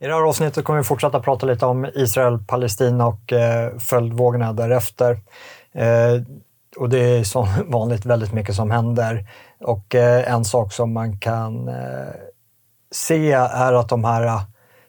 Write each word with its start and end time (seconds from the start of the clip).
I 0.00 0.06
det 0.06 0.14
här 0.14 0.22
avsnittet 0.22 0.64
kommer 0.64 0.78
vi 0.78 0.84
fortsätta 0.84 1.20
prata 1.20 1.46
lite 1.46 1.66
om 1.66 1.86
Israel, 1.94 2.38
Palestina 2.38 3.06
och 3.06 3.32
eh, 3.32 3.78
följdvågorna 3.78 4.52
därefter. 4.52 5.20
Eh, 5.72 6.22
och 6.76 6.88
det 6.88 6.98
är 6.98 7.24
som 7.24 7.48
vanligt 7.66 8.06
väldigt 8.06 8.32
mycket 8.32 8.54
som 8.54 8.70
händer. 8.70 9.28
Och 9.60 9.94
eh, 9.94 10.32
en 10.32 10.44
sak 10.44 10.72
som 10.72 10.92
man 10.92 11.18
kan 11.18 11.68
eh, 11.68 12.14
se 12.90 13.32
är 13.32 13.72
att 13.72 13.88
de 13.88 14.04
här 14.04 14.26
eh, 14.26 14.42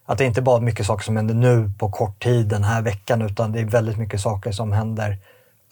att 0.05 0.17
det 0.17 0.25
inte 0.25 0.41
bara 0.41 0.57
är 0.57 0.61
mycket 0.61 0.85
saker 0.85 1.03
som 1.03 1.15
händer 1.15 1.35
nu 1.35 1.71
på 1.79 1.91
kort 1.91 2.23
tid 2.23 2.47
den 2.47 2.63
här 2.63 2.81
veckan 2.81 3.21
utan 3.21 3.51
det 3.51 3.59
är 3.59 3.65
väldigt 3.65 3.97
mycket 3.97 4.21
saker 4.21 4.51
som 4.51 4.71
händer 4.71 5.17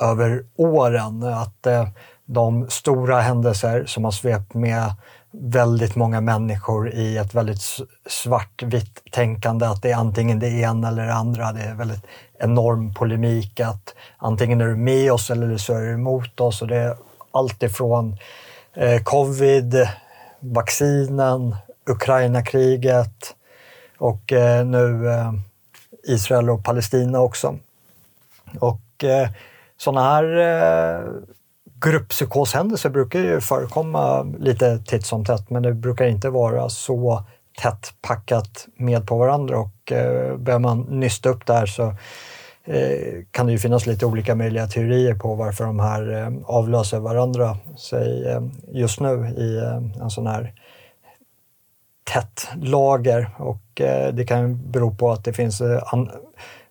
över 0.02 0.46
åren. 0.56 1.24
Att 1.24 1.68
eh, 1.68 1.88
de 2.26 2.70
stora 2.70 3.22
händelser 3.22 3.86
som 3.86 4.04
har 4.04 4.12
svept 4.12 4.54
med 4.54 4.94
väldigt 5.40 5.96
många 5.96 6.22
människor 6.22 6.90
i 6.90 7.18
ett 7.18 7.34
väldigt 7.34 7.62
svartvitt 8.10 9.12
tänkande 9.12 9.66
att 9.66 9.82
det 9.82 9.92
är 9.92 9.96
antingen 9.96 10.40
det 10.40 10.50
ena 10.50 10.88
eller 10.88 11.06
det 11.06 11.14
andra. 11.14 11.52
Det 11.52 11.62
är 11.62 11.76
väldigt 11.76 12.04
enorm 12.40 12.94
polemik 12.94 13.60
att 13.60 13.96
antingen 14.18 14.62
är 14.62 14.68
du 14.68 14.76
med 14.76 15.12
oss 15.12 15.30
eller 15.30 15.58
så 15.58 15.74
är 15.74 15.82
du 15.82 15.94
emot 15.94 16.40
oss. 16.40 16.62
Och 16.62 16.68
det 16.68 16.78
är 16.78 16.98
allt 17.32 17.64
ifrån 17.64 18.18
eh, 18.74 19.04
covid, 19.04 19.88
vaccinen, 20.40 21.56
Ukraina-kriget 21.90 23.36
och 23.98 24.34
eh, 24.34 24.66
nu 24.66 25.10
eh, 25.10 25.34
Israel 26.04 26.50
och 26.50 26.64
Palestina 26.64 27.20
också. 27.20 27.58
Och 28.60 29.04
eh, 29.04 29.30
sådana 29.78 30.02
här 30.04 30.38
eh, 30.38 31.12
Grupppsykoshändelser 31.82 32.90
brukar 32.90 33.20
ju 33.20 33.42
förekomma 33.42 34.24
lite 34.40 34.78
titt 34.78 35.06
som 35.06 35.26
tätt, 35.26 35.50
men 35.50 35.64
det 35.64 35.74
brukar 35.74 36.06
inte 36.06 36.30
vara 36.30 36.70
så 36.70 37.24
tätt 37.62 37.94
packat 38.02 38.68
med 38.78 39.08
på 39.08 39.18
varandra. 39.18 39.60
Och 39.60 39.92
eh, 39.92 40.38
börjar 40.38 40.60
man 40.60 40.82
nysta 40.82 41.30
upp 41.30 41.46
där 41.46 41.66
så 41.66 41.84
eh, 42.64 43.24
kan 43.32 43.46
det 43.46 43.52
ju 43.52 43.60
finnas 43.60 43.86
lite 43.86 44.06
olika 44.06 44.36
möjliga 44.36 44.68
teorier 44.68 45.16
på 45.16 45.36
varför 45.36 45.66
de 45.66 45.80
här 45.80 46.14
eh, 46.14 46.30
avlöser 46.46 47.00
varandra 47.00 47.58
sig 47.78 48.28
eh, 48.28 48.42
just 48.72 49.00
nu 49.00 49.28
i 49.38 49.60
en 50.02 50.10
sån 50.10 50.28
här 50.28 50.54
tätt 52.04 52.48
lager 52.62 53.30
och 53.38 53.62
det 54.14 54.28
kan 54.28 54.72
bero 54.72 54.96
på 54.96 55.12
att 55.12 55.24
det 55.24 55.34
finns 55.34 55.62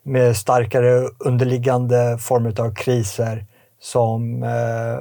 med 0.02 0.36
starkare 0.36 1.08
underliggande 1.18 2.18
former 2.18 2.60
av 2.60 2.74
kriser 2.74 3.46
som 3.80 4.42
eh, 4.42 4.98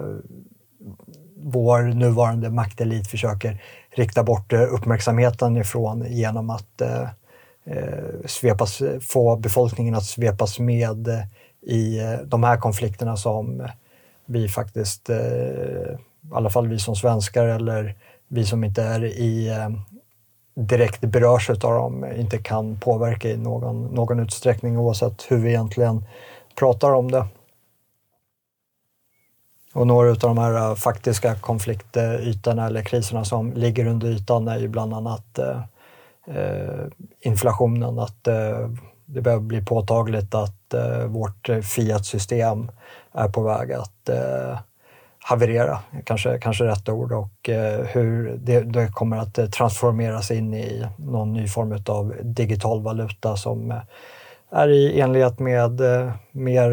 vår 1.35 1.81
nuvarande 1.81 2.49
maktelit 2.49 3.07
försöker 3.07 3.61
rikta 3.91 4.23
bort 4.23 4.53
eh, 4.53 4.73
uppmärksamheten 4.73 5.57
ifrån 5.57 6.05
genom 6.09 6.49
att 6.49 6.81
eh, 6.81 7.09
eh, 7.65 8.25
svepas, 8.25 8.81
få 9.01 9.35
befolkningen 9.35 9.95
att 9.95 10.05
svepas 10.05 10.59
med 10.59 11.07
eh, 11.07 11.21
i 11.61 11.99
de 12.25 12.43
här 12.43 12.57
konflikterna 12.57 13.17
som 13.17 13.67
vi 14.25 14.49
faktiskt, 14.49 15.09
eh, 15.09 15.17
i 15.17 16.33
alla 16.33 16.49
fall 16.49 16.67
vi 16.67 16.79
som 16.79 16.95
svenskar 16.95 17.45
eller 17.45 17.95
vi 18.27 18.45
som 18.45 18.63
inte 18.63 18.83
är 18.83 19.05
i 19.05 19.51
direkt 20.55 21.01
berörs 21.01 21.49
av 21.49 21.57
dem, 21.57 22.05
inte 22.15 22.37
kan 22.37 22.79
påverka 22.79 23.29
i 23.29 23.37
någon, 23.37 23.85
någon 23.85 24.19
utsträckning 24.19 24.77
oavsett 24.77 25.25
hur 25.31 25.37
vi 25.37 25.49
egentligen 25.49 26.05
pratar 26.55 26.93
om 26.93 27.11
det. 27.11 27.25
Och 29.73 29.87
några 29.87 30.09
av 30.09 30.17
de 30.17 30.37
här 30.37 30.55
eh, 30.55 30.75
faktiska 30.75 31.35
konfliktytorna 31.35 32.67
eller 32.67 32.81
kriserna 32.81 33.25
som 33.25 33.53
ligger 33.53 33.85
under 33.85 34.07
ytan 34.07 34.47
är 34.47 34.59
ju 34.59 34.67
bland 34.67 34.93
annat 34.93 35.39
eh, 35.39 35.61
eh 36.35 36.85
inflationen, 37.19 37.99
att 37.99 38.27
eh, 38.27 38.69
det 39.05 39.21
börjar 39.21 39.39
bli 39.39 39.65
påtagligt 39.65 40.35
att 40.35 40.73
eh, 40.73 41.05
vårt 41.05 41.49
eh, 41.49 41.59
Fiat-system 41.59 42.71
är 43.11 43.29
på 43.29 43.41
väg 43.41 43.73
att 43.73 44.09
eh, 44.09 44.57
haverera, 45.19 45.79
kanske, 46.05 46.39
kanske 46.39 46.63
rätt 46.63 46.89
ord, 46.89 47.11
och 47.11 47.49
hur 47.87 48.37
det, 48.37 48.61
det, 48.61 48.87
kommer 48.87 49.17
att 49.17 49.51
transformeras 49.51 50.31
in 50.31 50.53
i 50.53 50.87
någon 50.97 51.33
ny 51.33 51.47
form 51.47 51.83
av 51.87 52.15
digital 52.21 52.81
valuta 52.81 53.35
som 53.35 53.73
är 54.49 54.67
i 54.67 54.99
enlighet 54.99 55.39
med 55.39 55.81
mer 56.31 56.69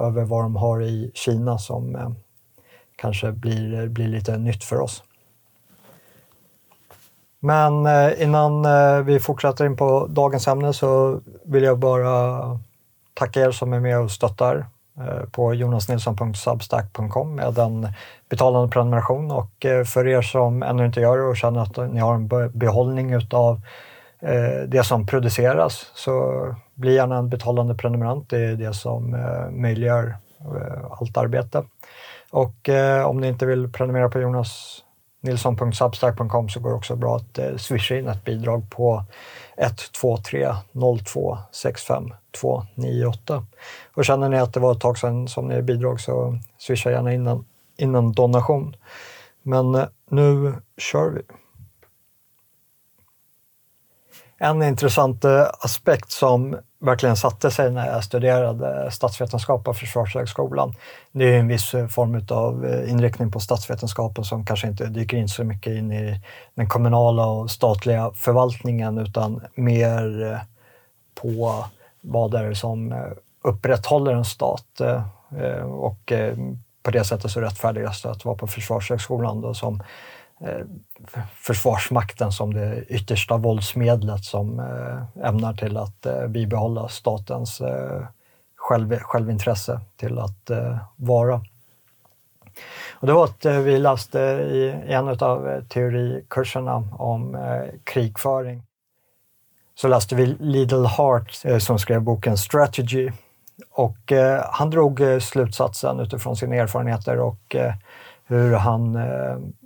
över 0.00 0.24
vad 0.24 0.44
de 0.44 0.56
har 0.56 0.82
i 0.82 1.10
Kina 1.14 1.58
som 1.58 2.14
kanske 2.96 3.32
blir, 3.32 3.88
blir 3.88 4.08
lite 4.08 4.38
nytt 4.38 4.64
för 4.64 4.80
oss. 4.80 5.02
Men 7.44 7.86
eh, 7.86 8.22
innan 8.22 8.64
eh, 8.64 8.98
vi 8.98 9.20
fortsätter 9.20 9.66
in 9.66 9.76
på 9.76 10.06
dagens 10.10 10.48
ämne 10.48 10.72
så 10.72 11.20
vill 11.44 11.62
jag 11.62 11.78
bara 11.78 12.40
tacka 13.14 13.40
er 13.40 13.50
som 13.50 13.72
är 13.72 13.80
med 13.80 14.00
och 14.00 14.10
stöttar 14.10 14.66
eh, 14.98 15.28
på 15.30 15.54
jonasnilsson.substack.com 15.54 17.34
med 17.34 17.58
en 17.58 17.88
betalande 18.28 18.72
prenumeration 18.72 19.30
och 19.30 19.66
för 19.86 20.08
er 20.08 20.22
som 20.22 20.62
ännu 20.62 20.86
inte 20.86 21.00
gör 21.00 21.18
det 21.18 21.24
och 21.24 21.36
känner 21.36 21.60
att 21.60 21.92
ni 21.92 22.00
har 22.00 22.14
en 22.14 22.28
behållning 22.58 23.12
utav 23.12 23.60
det 24.66 24.84
som 24.84 25.06
produceras 25.06 25.90
så 25.94 26.32
bli 26.74 26.94
gärna 26.94 27.16
en 27.16 27.28
betalande 27.28 27.74
prenumerant. 27.74 28.30
Det 28.30 28.44
är 28.44 28.56
det 28.56 28.74
som 28.74 29.16
möjliggör 29.50 30.16
allt 30.90 31.16
arbete. 31.16 31.64
Och 32.34 32.68
eh, 32.68 33.06
om 33.06 33.20
ni 33.20 33.28
inte 33.28 33.46
vill 33.46 33.72
prenumerera 33.72 34.08
på 34.08 34.20
jonasnilsson.substack.com 34.20 36.48
så 36.48 36.60
går 36.60 36.70
det 36.70 36.76
också 36.76 36.96
bra 36.96 37.16
att 37.16 37.38
eh, 37.38 37.56
swisha 37.56 37.96
in 37.96 38.08
ett 38.08 38.24
bidrag 38.24 38.70
på 38.70 39.04
123 39.56 40.54
02 41.04 41.38
65 41.52 42.10
298. 42.40 43.46
Och 43.94 44.04
känner 44.04 44.28
ni 44.28 44.38
att 44.38 44.54
det 44.54 44.60
var 44.60 44.72
ett 44.72 44.80
tag 44.80 44.98
sedan 44.98 45.28
som 45.28 45.48
ni 45.48 45.62
bidrag 45.62 46.00
så 46.00 46.38
swisha 46.58 46.90
gärna 46.90 47.12
in 47.12 47.26
en, 47.26 47.44
in 47.76 47.94
en 47.94 48.12
donation. 48.12 48.76
Men 49.42 49.74
eh, 49.74 49.84
nu 50.10 50.54
kör 50.78 51.10
vi! 51.10 51.22
En 54.44 54.62
intressant 54.62 55.24
eh, 55.24 55.46
aspekt 55.60 56.10
som 56.10 56.56
verkligen 56.80 57.16
satte 57.16 57.50
sig 57.50 57.70
när 57.70 57.86
jag 57.86 58.04
studerade 58.04 58.90
statsvetenskap 58.90 59.64
på 59.64 59.74
Försvarshögskolan. 59.74 60.74
Det 61.12 61.34
är 61.34 61.38
en 61.38 61.48
viss 61.48 61.74
eh, 61.74 61.86
form 61.86 62.26
av 62.30 62.66
eh, 62.66 62.90
inriktning 62.90 63.30
på 63.30 63.40
statsvetenskapen 63.40 64.24
som 64.24 64.46
kanske 64.46 64.68
inte 64.68 64.86
dyker 64.86 65.16
in 65.16 65.28
så 65.28 65.44
mycket 65.44 65.72
in 65.72 65.92
i 65.92 66.20
den 66.54 66.68
kommunala 66.68 67.26
och 67.26 67.50
statliga 67.50 68.10
förvaltningen 68.14 68.98
utan 68.98 69.40
mer 69.54 70.40
på 71.22 71.64
vad 72.00 72.30
det 72.30 72.38
är 72.38 72.54
som 72.54 72.94
upprätthåller 73.44 74.12
en 74.12 74.24
stat 74.24 74.80
och 75.64 76.12
på 76.82 76.90
det 76.90 77.04
sättet 77.04 77.30
så 77.30 77.40
rättfärdigas 77.40 78.02
det 78.02 78.10
att 78.10 78.24
vara 78.24 78.36
på 78.36 78.46
Försvarshögskolan 78.46 79.40
då 79.40 79.54
som 79.54 79.82
Eh, 80.40 80.66
försvarsmakten 81.34 82.32
som 82.32 82.54
det 82.54 82.84
yttersta 82.88 83.36
våldsmedlet 83.36 84.24
som 84.24 84.60
eh, 84.60 85.26
ämnar 85.28 85.54
till 85.54 85.76
att 85.76 86.06
eh, 86.06 86.26
bibehålla 86.26 86.88
statens 86.88 87.62
själv, 88.56 88.98
självintresse 88.98 89.80
till 89.96 90.18
att 90.18 90.50
vara. 90.96 91.42
Och 92.92 93.06
det 93.06 93.12
var 93.12 93.24
att 93.24 93.44
vi 93.44 93.78
läste 93.78 94.18
i 94.18 94.74
en 94.86 95.08
av 95.08 95.62
teorikurserna 95.68 96.74
om 96.92 97.36
krigföring. 97.84 98.62
Så 99.74 99.88
läste 99.88 100.14
vi 100.14 100.26
Lidl 100.26 100.84
Hart 100.84 101.42
som 101.58 101.78
skrev 101.78 102.02
boken 102.02 102.36
Strategy. 102.36 103.10
Och 103.70 104.12
han 104.50 104.70
drog 104.70 105.00
slutsatsen 105.20 106.00
utifrån 106.00 106.36
sina 106.36 106.54
erfarenheter 106.54 107.18
och 107.18 107.56
hur 108.26 108.52
han 108.52 108.98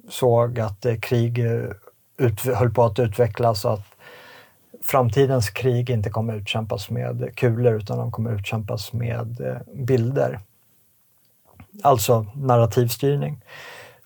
såg 0.08 0.60
att 0.60 0.86
eh, 0.86 0.96
krig 0.96 1.38
eh, 1.38 1.70
ut, 2.16 2.40
höll 2.40 2.70
på 2.70 2.84
att 2.84 2.98
utvecklas 2.98 3.64
och 3.64 3.72
att 3.72 3.86
framtidens 4.82 5.50
krig 5.50 5.90
inte 5.90 6.10
kommer 6.10 6.34
utkämpas 6.34 6.90
med 6.90 7.36
kulor 7.36 7.74
utan 7.74 7.98
de 7.98 8.12
kommer 8.12 8.34
utkämpas 8.34 8.92
med 8.92 9.40
eh, 9.40 9.84
bilder. 9.84 10.40
Alltså 11.82 12.26
narrativstyrning. 12.34 13.44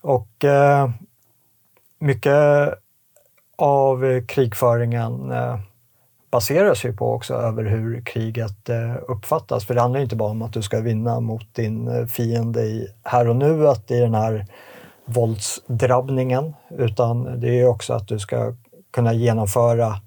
Och 0.01 0.43
eh, 0.43 0.89
mycket 1.99 2.73
av 3.55 4.21
krigföringen 4.25 5.31
eh, 5.31 5.59
baseras 6.31 6.85
ju 6.85 6.93
på 6.93 7.13
också 7.13 7.33
över 7.33 7.63
hur 7.63 8.01
kriget 8.01 8.69
eh, 8.69 8.95
uppfattas. 9.07 9.65
För 9.65 9.73
det 9.73 9.81
handlar 9.81 9.99
inte 9.99 10.15
bara 10.15 10.31
om 10.31 10.41
att 10.41 10.53
du 10.53 10.61
ska 10.61 10.79
vinna 10.79 11.19
mot 11.19 11.55
din 11.55 12.07
fiende 12.07 12.61
i 12.61 12.87
här 13.03 13.27
och 13.27 13.35
nu, 13.35 13.67
att 13.67 13.91
i 13.91 13.99
den 13.99 14.13
här 14.13 14.45
våldsdrabbningen, 15.05 16.53
utan 16.69 17.39
det 17.39 17.59
är 17.59 17.67
också 17.67 17.93
att 17.93 18.07
du 18.07 18.19
ska 18.19 18.53
kunna 18.91 19.13
genomföra 19.13 19.99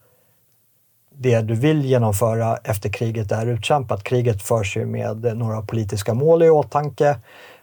det 1.19 1.41
du 1.41 1.55
vill 1.55 1.85
genomföra 1.85 2.57
efter 2.57 2.89
kriget 2.89 3.33
är 3.33 3.47
utkämpat. 3.47 4.03
Kriget 4.03 4.43
förs 4.43 4.77
ju 4.77 4.87
med 4.87 5.37
några 5.37 5.63
politiska 5.63 6.15
mål 6.15 6.43
i 6.43 6.51
åtanke 6.51 7.17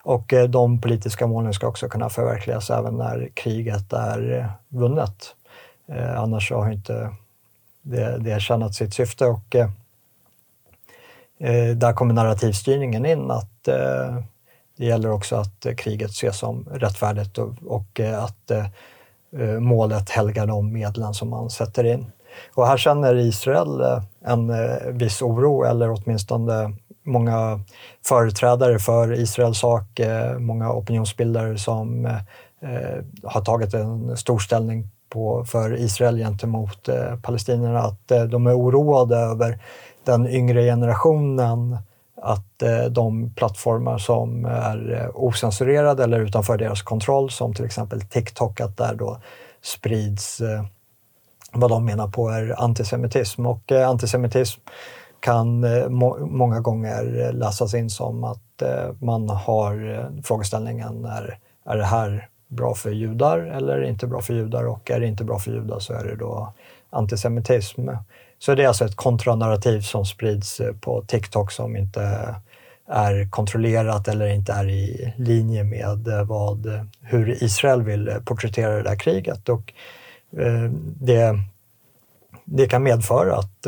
och 0.03 0.33
eh, 0.33 0.49
de 0.49 0.81
politiska 0.81 1.27
målen 1.27 1.53
ska 1.53 1.67
också 1.67 1.89
kunna 1.89 2.09
förverkligas 2.09 2.69
även 2.69 2.97
när 2.97 3.29
kriget 3.33 3.93
är 3.93 4.39
eh, 4.39 4.45
vunnet. 4.67 5.35
Eh, 5.87 6.19
annars 6.19 6.51
har 6.51 6.71
inte 6.71 7.11
det, 7.81 8.17
det 8.17 8.41
tjänat 8.41 8.75
sitt 8.75 8.93
syfte 8.93 9.25
och 9.25 9.55
eh, 9.55 9.69
eh 11.39 11.75
där 11.75 11.93
kommer 11.93 12.13
narrativstyrningen 12.13 13.05
in 13.05 13.31
att 13.31 13.67
eh, 13.67 14.17
det 14.77 14.85
gäller 14.85 15.11
också 15.11 15.35
att 15.35 15.65
eh, 15.65 15.75
kriget 15.75 16.11
ses 16.11 16.39
som 16.39 16.67
rättfärdigt 16.71 17.37
och, 17.37 17.53
och 17.65 17.99
eh, 17.99 18.23
att 18.23 18.51
eh, 18.51 18.65
eh, 19.39 19.59
målet 19.59 20.09
helgar 20.09 20.47
de 20.47 20.73
medlen 20.73 21.13
som 21.13 21.29
man 21.29 21.49
sätter 21.49 21.83
in. 21.83 22.05
Och 22.53 22.67
här 22.67 22.77
känner 22.77 23.15
Israel 23.15 24.01
en 24.25 24.51
viss 24.97 25.21
oro, 25.21 25.63
eller 25.63 25.91
åtminstone 25.91 26.75
många 27.03 27.59
företrädare 28.05 28.79
för 28.79 29.13
Israels 29.13 29.59
sak, 29.59 29.99
många 30.39 30.71
opinionsbildare 30.71 31.57
som 31.57 32.09
har 33.23 33.41
tagit 33.41 33.73
en 33.73 34.17
stor 34.17 34.39
ställning 34.39 34.89
på, 35.13 35.45
för 35.45 35.73
Israel 35.79 36.17
gentemot 36.17 36.89
eh, 36.89 37.15
palestinierna, 37.21 37.79
att 37.79 38.11
eh, 38.11 38.23
de 38.23 38.47
är 38.47 38.57
oroade 38.57 39.17
över 39.17 39.59
den 40.03 40.27
yngre 40.27 40.63
generationen, 40.63 41.77
att 42.23 42.61
eh, 42.61 42.83
de 42.83 43.33
plattformar 43.35 43.97
som 43.97 44.45
är 44.45 45.01
eh, 45.01 45.09
osensurerade 45.13 46.03
eller 46.03 46.19
utanför 46.19 46.57
deras 46.57 46.81
kontroll, 46.81 47.29
som 47.29 47.53
till 47.53 47.65
exempel 47.65 48.01
TikTok, 48.01 48.61
att 48.61 48.77
där 48.77 48.95
då 48.95 49.21
sprids 49.61 50.41
eh, 50.41 50.63
vad 51.51 51.71
de 51.71 51.85
menar 51.85 52.07
på 52.07 52.29
är 52.29 52.63
antisemitism. 52.63 53.45
Och 53.45 53.71
antisemitism 53.71 54.61
kan 55.19 55.65
må 55.93 56.17
många 56.25 56.59
gånger 56.59 57.31
läsas 57.33 57.73
in 57.73 57.89
som 57.89 58.23
att 58.23 58.63
man 58.99 59.29
har 59.29 60.09
frågeställningen 60.23 61.05
är, 61.05 61.39
är 61.65 61.77
det 61.77 61.85
här 61.85 62.29
bra 62.47 62.73
för 62.73 62.91
judar 62.91 63.39
eller 63.39 63.83
inte 63.83 64.07
bra 64.07 64.21
för 64.21 64.33
judar 64.33 64.67
och 64.67 64.91
är 64.91 64.99
det 64.99 65.07
inte 65.07 65.23
bra 65.23 65.39
för 65.39 65.51
judar 65.51 65.79
så 65.79 65.93
är 65.93 66.03
det 66.03 66.15
då 66.15 66.53
antisemitism. 66.93 67.89
Så 68.39 68.55
det 68.55 68.63
är 68.63 68.67
alltså 68.67 68.85
ett 68.85 68.95
kontranarrativ 68.95 69.81
som 69.81 70.05
sprids 70.05 70.59
eh, 70.59 70.73
på 70.73 71.01
TikTok 71.01 71.51
som 71.51 71.75
inte 71.75 72.35
är 72.87 73.29
kontrollerat 73.29 74.07
eller 74.07 74.27
inte 74.27 74.53
är 74.53 74.69
i 74.69 75.13
linje 75.17 75.63
med 75.63 76.07
eh, 76.07 76.23
vad, 76.23 76.87
hur 77.01 77.43
Israel 77.43 77.83
vill 77.83 78.07
eh, 78.07 78.19
porträttera 78.19 78.75
det 78.75 78.83
där 78.83 78.95
kriget. 78.95 79.49
Och 79.49 79.73
eh, 80.37 80.69
det, 80.99 81.39
det 82.45 82.67
kan 82.67 82.83
medföra 82.83 83.35
att, 83.35 83.67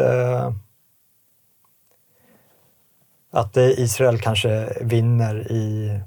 att 3.31 3.57
Israel 3.57 4.19
kanske 4.19 4.73
vinner 4.81 5.51
i 5.51 5.99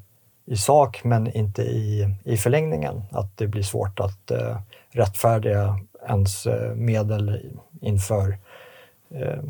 i 0.49 0.57
sak 0.57 1.05
men 1.05 1.37
inte 1.37 1.63
i, 1.63 2.15
i 2.25 2.37
förlängningen. 2.37 3.03
Att 3.11 3.37
det 3.37 3.47
blir 3.47 3.63
svårt 3.63 4.01
att 4.01 4.31
eh, 4.31 4.59
rättfärdiga 4.91 5.81
ens 6.09 6.47
eh, 6.47 6.75
medel 6.75 7.51
inför 7.81 8.39
eh, 9.11 9.43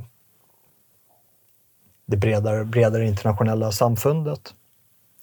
det 2.06 2.16
bredare, 2.16 2.64
bredare 2.64 3.06
internationella 3.06 3.72
samfundet. 3.72 4.54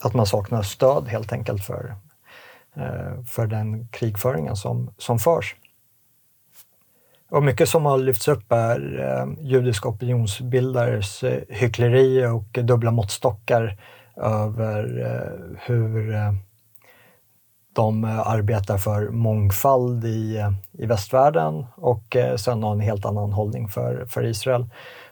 Att 0.03 0.13
man 0.13 0.25
saknar 0.25 0.63
stöd 0.63 1.07
helt 1.07 1.33
enkelt 1.33 1.65
för, 1.65 1.95
eh, 2.73 3.23
för 3.27 3.47
den 3.47 3.87
krigföringen 3.87 4.55
som, 4.55 4.93
som 4.97 5.19
förs. 5.19 5.55
Och 7.29 7.43
mycket 7.43 7.69
som 7.69 7.85
har 7.85 7.97
lyfts 7.97 8.27
upp 8.27 8.51
är 8.51 8.99
eh, 8.99 9.45
judiska 9.45 9.89
opinionsbildares 9.89 11.23
eh, 11.23 11.41
hyckleri 11.49 12.25
och 12.25 12.63
dubbla 12.63 12.91
måttstockar 12.91 13.77
över 14.15 15.01
eh, 15.05 15.57
hur 15.65 16.13
de 17.75 18.03
eh, 18.03 18.27
arbetar 18.27 18.77
för 18.77 19.09
mångfald 19.09 20.05
i, 20.05 20.37
eh, 20.37 20.51
i 20.71 20.85
västvärlden 20.85 21.65
och 21.75 22.15
eh, 22.15 22.35
sen 22.35 22.63
har 22.63 22.71
en 22.71 22.79
helt 22.79 23.05
annan 23.05 23.33
hållning 23.33 23.67
för, 23.67 24.05
för 24.05 24.23
Israel. 24.25 24.65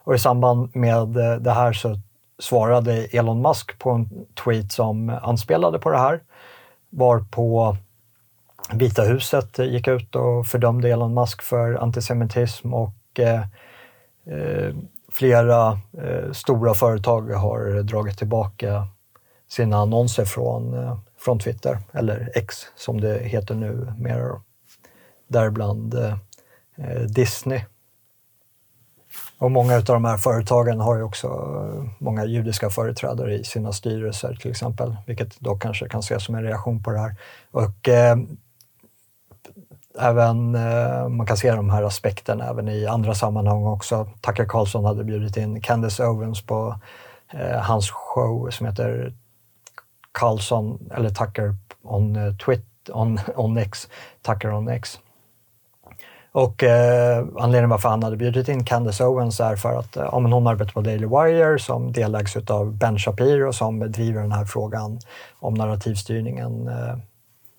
Och 0.04 0.16
i 0.16 0.20
samband 0.20 0.76
med 0.76 1.08
det 1.42 1.52
här 1.52 1.74
så 1.74 2.00
svarade 2.40 3.06
Elon 3.06 3.42
Musk 3.42 3.80
på 3.80 3.90
en 3.90 4.10
tweet 4.44 4.72
som 4.72 5.10
anspelade 5.10 5.80
på 5.80 5.90
det 5.90 5.98
här, 5.98 6.20
varpå 6.90 7.78
Vita 8.74 9.04
huset 9.04 9.60
gick 9.60 9.88
ut 9.88 10.16
och 10.16 10.48
fördömde 10.48 10.90
Elon 10.90 11.14
Musk 11.14 11.42
för 11.42 11.74
antisemitism 11.74 12.74
och 12.74 13.20
eh, 13.20 13.42
flera 15.12 15.80
eh, 15.98 16.32
stora 16.32 16.74
företag 16.74 17.22
har 17.22 17.84
dragit 17.84 18.18
tillbaka 18.18 18.88
sina 19.50 19.78
annonser 19.78 20.26
från, 20.26 20.74
eh, 20.74 20.98
från 21.26 21.40
Twitter, 21.40 21.80
eller 21.92 22.32
X 22.36 22.56
som 22.76 23.02
det 23.02 23.20
heter 23.20 23.56
nu 23.56 23.94
mer. 23.98 24.42
Däribland 25.28 25.94
eh, 25.94 27.00
Disney. 27.08 27.62
Och 29.38 29.52
många 29.52 29.76
av 29.76 29.84
de 29.84 30.06
här 30.06 30.18
företagen 30.18 30.80
har 30.80 30.96
ju 30.96 31.04
också 31.04 31.28
eh, 31.28 31.92
många 32.00 32.26
judiska 32.26 32.70
företrädare 32.70 33.34
i 33.34 33.44
sina 33.44 33.72
styrelser 33.72 34.38
till 34.42 34.52
exempel, 34.52 34.96
vilket 35.08 35.40
då 35.40 35.56
kanske 35.56 35.90
kan 35.90 36.00
ses 36.00 36.26
som 36.26 36.36
en 36.36 36.44
reaktion 36.44 36.84
på 36.84 36.92
det 36.92 37.00
här. 37.00 37.16
Och 37.52 37.90
eh, 37.90 38.18
även, 40.00 40.56
eh, 40.56 41.10
man 41.10 41.26
kan 41.26 41.38
se 41.38 41.52
de 41.52 41.70
här 41.70 41.84
aspekterna 41.84 42.50
även 42.50 42.70
i 42.70 42.86
andra 42.86 43.16
sammanhang 43.16 43.64
också. 43.64 44.10
Tucker 44.22 44.46
Carlson 44.46 44.86
hade 44.86 45.04
bjudit 45.04 45.38
in 45.38 45.62
Candace 45.62 46.06
Owens 46.06 46.42
på 46.42 46.80
eh, 47.34 47.60
hans 47.60 47.90
show 47.92 48.50
som 48.50 48.68
heter 48.68 49.14
Carlson, 50.14 50.90
eller 50.96 51.10
Tucker 51.10 51.56
on, 51.84 52.16
eh, 52.16 52.36
Twit, 52.36 52.66
on, 52.90 53.20
on 53.36 53.58
X, 53.58 53.90
Tucker 54.22 54.52
on 54.52 54.70
X. 54.70 55.00
Och 56.32 56.64
eh, 56.64 57.26
anledningen 57.38 57.70
varför 57.70 57.90
han 57.90 58.04
hade 58.04 58.18
bjudit 58.18 58.50
in 58.50 58.66
Candace 58.66 59.06
Owens 59.06 59.40
är 59.40 59.56
för 59.56 59.80
att 59.80 59.98
eh, 59.98 60.20
men 60.20 60.34
hon 60.34 60.48
arbetar 60.48 60.72
på 60.72 60.82
Daily 60.82 61.06
Wire 61.06 61.60
som 61.60 61.92
delägs 61.92 62.36
av 62.36 62.78
Ben 62.78 63.00
Shapiro 63.00 63.54
som 63.54 63.92
driver 63.92 64.22
den 64.22 64.32
här 64.32 64.46
frågan 64.46 65.00
om 65.40 65.54
narrativstyrningen 65.54 66.68
eh, 66.68 66.98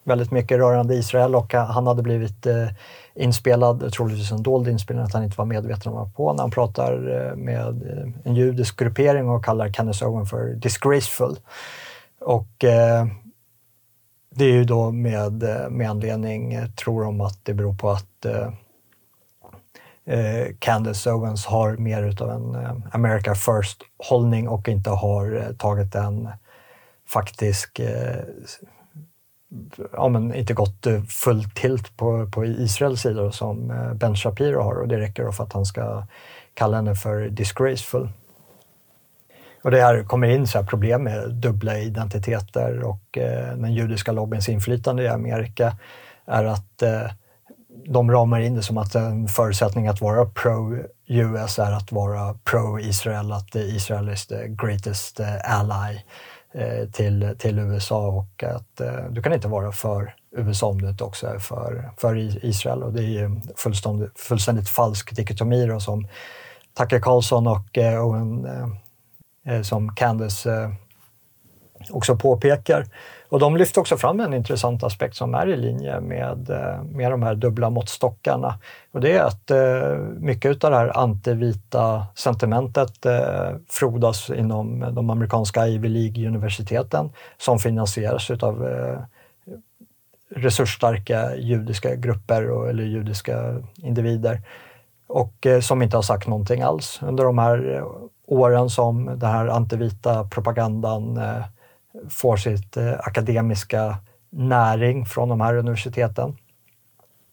väldigt 0.04 0.30
mycket 0.30 0.58
rörande 0.58 0.94
Israel 0.94 1.34
och 1.34 1.54
eh, 1.54 1.64
han 1.64 1.86
hade 1.86 2.02
blivit 2.02 2.46
eh, 2.46 2.68
inspelad, 3.14 3.92
troligtvis 3.92 4.32
en 4.32 4.42
dold 4.42 4.68
inspelning, 4.68 5.04
att 5.04 5.12
han 5.12 5.24
inte 5.24 5.38
var 5.38 5.44
medveten 5.44 5.92
om 5.92 5.98
vad 5.98 6.14
på, 6.14 6.32
när 6.32 6.40
han 6.40 6.50
pratar 6.50 6.92
eh, 6.92 7.36
med 7.36 7.82
eh, 7.82 8.08
en 8.24 8.34
judisk 8.34 8.78
gruppering 8.78 9.28
och 9.28 9.44
kallar 9.44 9.68
Candace 9.68 10.06
Owens 10.06 10.30
för 10.30 10.54
disgraceful. 10.54 11.36
Och 12.24 12.64
eh, 12.64 13.06
det 14.30 14.44
är 14.44 14.52
ju 14.52 14.64
då 14.64 14.90
med, 14.90 15.42
eh, 15.42 15.70
med 15.70 15.90
anledning, 15.90 16.54
eh, 16.54 16.66
tror 16.66 17.04
de, 17.04 17.20
att 17.20 17.38
det 17.42 17.54
beror 17.54 17.74
på 17.74 17.90
att 17.90 18.24
eh, 18.24 18.52
eh, 20.04 20.46
Candace 20.58 21.12
Owens 21.12 21.46
har 21.46 21.76
mer 21.76 22.02
utav 22.02 22.30
en 22.30 22.54
eh, 22.54 22.76
America 22.92 23.34
first-hållning 23.34 24.48
och 24.48 24.68
inte 24.68 24.90
har 24.90 25.36
eh, 25.36 25.56
tagit 25.56 25.94
en 25.94 26.28
faktisk 27.08 27.78
eh, 27.78 28.24
ja, 29.92 30.08
men 30.08 30.34
inte 30.34 30.54
gått 30.54 30.86
full 31.08 31.44
tilt 31.44 31.96
på, 31.96 32.30
på 32.30 32.44
Israels 32.44 33.00
sida 33.00 33.32
som 33.32 33.72
Ben 33.94 34.16
Shapiro 34.16 34.60
har 34.60 34.74
och 34.74 34.88
det 34.88 34.98
räcker 34.98 35.24
då 35.24 35.32
för 35.32 35.44
att 35.44 35.52
han 35.52 35.64
ska 35.64 36.06
kalla 36.54 36.76
henne 36.76 36.94
för 36.94 37.28
disgraceful. 37.28 38.08
Och 39.64 39.70
det 39.70 39.80
här 39.80 40.04
kommer 40.04 40.28
in 40.28 40.46
så 40.46 40.64
problem 40.64 41.02
med 41.04 41.34
dubbla 41.34 41.78
identiteter 41.78 42.82
och 42.82 43.18
eh, 43.18 43.56
den 43.56 43.74
judiska 43.74 44.12
lobbyns 44.12 44.48
inflytande 44.48 45.02
i 45.02 45.08
Amerika 45.08 45.76
är 46.26 46.44
att 46.44 46.82
eh, 46.82 47.10
de 47.86 48.10
ramar 48.10 48.40
in 48.40 48.54
det 48.54 48.62
som 48.62 48.78
att 48.78 48.94
en 48.94 49.28
förutsättning 49.28 49.88
att 49.88 50.00
vara 50.00 50.26
pro-US 50.26 51.58
är 51.58 51.72
att 51.72 51.92
vara 51.92 52.34
pro-Israel, 52.34 53.32
att 53.32 53.54
Israel 53.54 54.08
is 54.08 54.26
the 54.26 54.42
eh, 54.42 54.46
greatest 54.46 55.20
eh, 55.20 55.58
ally 55.60 55.98
eh, 56.54 56.88
till, 56.88 57.34
till 57.38 57.58
USA 57.58 58.06
och 58.06 58.44
att 58.44 58.80
eh, 58.80 59.04
du 59.10 59.22
kan 59.22 59.32
inte 59.32 59.48
vara 59.48 59.72
för 59.72 60.14
USA 60.36 60.66
om 60.66 60.82
du 60.82 60.88
inte 60.88 61.04
också 61.04 61.26
är 61.26 61.38
för, 61.38 61.90
för 61.96 62.44
Israel. 62.44 62.82
Och 62.82 62.92
det 62.92 63.02
är 63.02 63.40
fullständigt, 63.56 64.20
fullständigt 64.20 64.68
falsk 64.68 65.16
dikotomi 65.16 65.66
då, 65.66 65.80
som 65.80 66.08
Tucker 66.78 67.00
Carlson 67.00 67.46
och 67.46 67.78
eh, 67.78 68.06
Owen 68.06 68.46
Eh, 68.46 68.68
Eh, 69.46 69.62
som 69.62 69.94
Candace 69.94 70.52
eh, 70.52 70.70
också 71.90 72.16
påpekar. 72.16 72.86
Och 73.28 73.38
de 73.38 73.56
lyfter 73.56 73.80
också 73.80 73.96
fram 73.96 74.20
en 74.20 74.34
intressant 74.34 74.82
aspekt 74.82 75.16
som 75.16 75.34
är 75.34 75.48
i 75.48 75.56
linje 75.56 76.00
med, 76.00 76.50
eh, 76.50 76.82
med 76.82 77.10
de 77.10 77.22
här 77.22 77.34
dubbla 77.34 77.70
måttstockarna. 77.70 78.58
Och 78.92 79.00
det 79.00 79.12
är 79.12 79.24
att 79.24 79.50
mycket 80.20 80.64
av 80.64 80.70
det 80.70 80.76
här 80.76 80.98
antivita 80.98 82.06
sentimentet 82.14 83.06
frodas 83.68 84.30
inom 84.30 84.94
de 84.94 85.10
amerikanska 85.10 85.66
Ivy 85.66 85.88
League-universiteten 85.88 87.10
som 87.38 87.58
finansieras 87.58 88.30
av 88.30 88.68
resursstarka 90.34 91.36
judiska 91.36 91.94
grupper 91.94 92.50
och, 92.50 92.68
eller 92.68 92.84
judiska 92.84 93.62
individer 93.76 94.40
och 95.06 95.46
som 95.62 95.82
inte 95.82 95.96
har 95.96 96.02
sagt 96.02 96.28
någonting 96.28 96.62
alls 96.62 97.00
under 97.02 97.24
de 97.24 97.38
här 97.38 97.84
åren 98.26 98.70
som 98.70 99.04
den 99.04 99.30
här 99.30 99.46
antivita 99.46 100.24
propagandan 100.24 101.16
eh, 101.16 101.44
får 102.10 102.36
sitt 102.36 102.76
eh, 102.76 102.92
akademiska 102.98 103.96
näring 104.30 105.06
från 105.06 105.28
de 105.28 105.40
här 105.40 105.54
universiteten. 105.54 106.36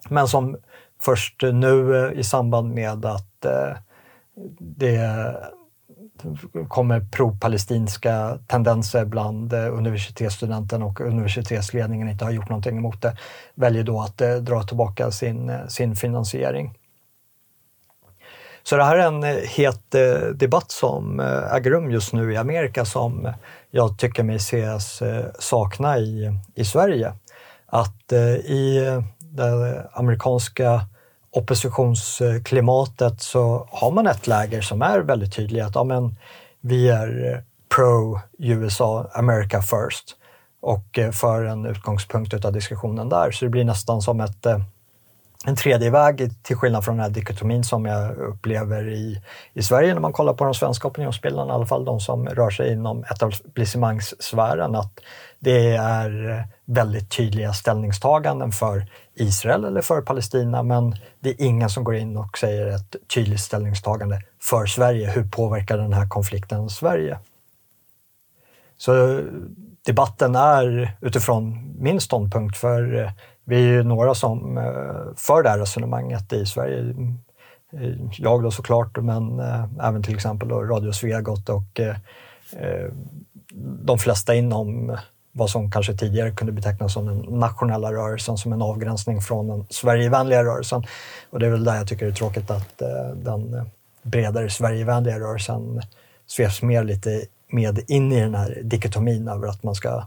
Men 0.10 0.28
som 0.28 0.58
först 1.02 1.42
nu 1.42 2.06
eh, 2.06 2.20
i 2.20 2.24
samband 2.24 2.74
med 2.74 3.06
att 3.06 3.46
eh, 3.46 3.78
det 4.60 5.36
kommer 6.68 7.00
pro-palestinska 7.00 8.40
tendenser 8.48 9.06
bland 9.06 9.54
eh, 9.54 9.78
universitetsstudenten 9.78 10.84
och 10.84 11.02
universitetsledningen 11.02 12.10
inte 12.10 12.26
har 12.26 12.32
gjort 12.32 12.50
någonting 12.50 12.78
emot 12.78 13.02
det, 13.02 13.18
väljer 13.56 13.84
då 13.84 14.02
att 14.02 14.18
dra 14.18 14.64
tillbaka 14.64 15.12
sin, 15.12 15.52
sin 15.68 15.96
finansiering. 15.96 16.78
Så 18.64 18.78
det 18.78 18.84
här 18.84 18.98
är 18.98 19.08
en 19.08 19.24
eh, 19.24 19.36
het 19.36 19.96
eh, 19.96 20.28
debatt 20.36 20.72
som 20.72 21.20
eh, 21.20 21.54
äger 21.54 21.72
rum 21.72 21.92
just 21.92 22.14
nu 22.14 22.34
i 22.34 22.38
Amerika 22.38 22.86
som 22.86 23.34
jag 23.72 23.98
tycker 23.98 24.24
mig 24.24 24.36
ses 24.36 25.04
sakna 25.40 25.98
i, 25.98 26.38
i 26.56 26.66
Sverige. 26.66 27.14
Att 27.66 28.12
i 28.44 28.80
det 29.20 29.88
amerikanska 29.94 30.82
oppositionsklimatet 31.32 33.22
så 33.22 33.68
har 33.72 33.92
man 33.92 34.08
ett 34.08 34.28
läger 34.28 34.62
som 34.62 34.82
är 34.82 35.00
väldigt 35.00 35.36
tydligt 35.36 35.64
att 35.64 35.76
ja, 35.76 35.84
men, 35.84 36.16
vi 36.62 36.90
är 36.90 37.44
pro 37.76 38.20
USA, 38.38 39.10
America 39.14 39.62
first 39.62 40.16
och 40.62 41.00
för 41.14 41.44
en 41.44 41.66
utgångspunkt 41.66 42.46
av 42.46 42.54
diskussionen 42.54 43.10
där. 43.10 43.32
Så 43.32 43.46
det 43.46 43.50
blir 43.50 43.64
nästan 43.64 44.02
som 44.02 44.22
ett 44.22 44.46
en 45.46 45.56
tredje 45.56 45.90
väg 45.90 46.44
till 46.44 46.56
skillnad 46.56 46.86
från 46.86 46.98
den 46.98 47.04
här 47.04 47.10
dikotomin 47.10 47.64
som 47.64 47.86
jag 47.86 48.18
upplever 48.18 48.90
i, 48.90 49.22
i 49.54 49.64
Sverige 49.64 49.94
när 49.94 50.02
man 50.02 50.14
kollar 50.14 50.34
på 50.34 50.44
de 50.44 50.54
svenska 50.54 50.88
opinionsbildarna, 50.88 51.54
i 51.54 51.56
alla 51.56 51.66
fall 51.66 51.86
de 51.86 52.00
som 52.00 52.28
rör 52.28 52.50
sig 52.50 52.72
inom 52.72 53.04
etablissemangssfären, 53.04 54.76
att 54.76 55.00
det 55.40 55.76
är 55.76 56.44
väldigt 56.66 57.10
tydliga 57.10 57.54
ställningstaganden 57.54 58.52
för 58.52 58.86
Israel 59.16 59.66
eller 59.66 59.82
för 59.82 60.02
Palestina, 60.02 60.64
men 60.64 60.96
det 61.20 61.30
är 61.30 61.46
ingen 61.46 61.70
som 61.70 61.84
går 61.84 61.96
in 61.96 62.18
och 62.18 62.38
säger 62.38 62.68
ett 62.68 62.96
tydligt 63.16 63.40
ställningstagande 63.40 64.22
för 64.42 64.66
Sverige. 64.66 65.12
Hur 65.12 65.24
påverkar 65.24 65.78
den 65.78 65.94
här 65.94 66.10
konflikten 66.10 66.70
Sverige? 66.70 67.20
Så 68.78 69.22
debatten 69.86 70.36
är 70.36 70.98
utifrån 71.02 71.74
min 71.80 72.02
ståndpunkt, 72.02 72.58
för 72.58 73.12
vi 73.52 73.58
är 73.58 73.68
ju 73.68 73.84
några 73.84 74.16
som 74.16 74.58
eh, 74.58 74.64
för 75.16 75.44
det 75.44 75.50
här 75.50 75.60
resonemanget 75.60 76.34
i 76.34 76.46
Sverige. 76.46 76.96
Jag 78.18 78.44
då 78.44 78.52
såklart, 78.52 78.98
men 78.98 79.40
eh, 79.40 79.66
även 79.82 80.04
till 80.04 80.16
exempel 80.16 80.48
då 80.48 80.62
Radio 80.62 80.92
Svegot 80.92 81.50
och 81.50 81.80
eh, 81.80 81.96
de 83.84 83.98
flesta 83.98 84.36
inom 84.36 84.98
vad 85.32 85.50
som 85.50 85.72
kanske 85.72 85.94
tidigare 85.94 86.32
kunde 86.32 86.54
betecknas 86.54 86.94
som 86.94 87.06
den 87.06 87.40
nationella 87.40 87.94
rörelsen, 87.94 88.38
som 88.38 88.54
en 88.54 88.62
avgränsning 88.62 89.22
från 89.22 89.48
den 89.48 89.66
Sverigevänliga 89.70 90.44
rörelsen. 90.44 90.84
Och 91.30 91.40
det 91.40 91.46
är 91.46 91.50
väl 91.50 91.64
där 91.64 91.76
jag 91.76 91.88
tycker 91.88 92.06
det 92.06 92.12
är 92.12 92.16
tråkigt 92.16 92.52
att 92.52 92.82
den 93.16 93.70
bredare 94.04 94.50
Sverigevänliga 94.50 95.20
rörelsen 95.20 95.82
sveps 96.28 96.62
mer 96.62 96.84
lite 96.84 97.26
med 97.48 97.80
in 97.88 98.12
i 98.12 98.22
den 98.22 98.36
här 98.36 98.62
dikotomin 98.64 99.28
över 99.28 99.48
att 99.48 99.64
man 99.64 99.76
ska 99.76 100.04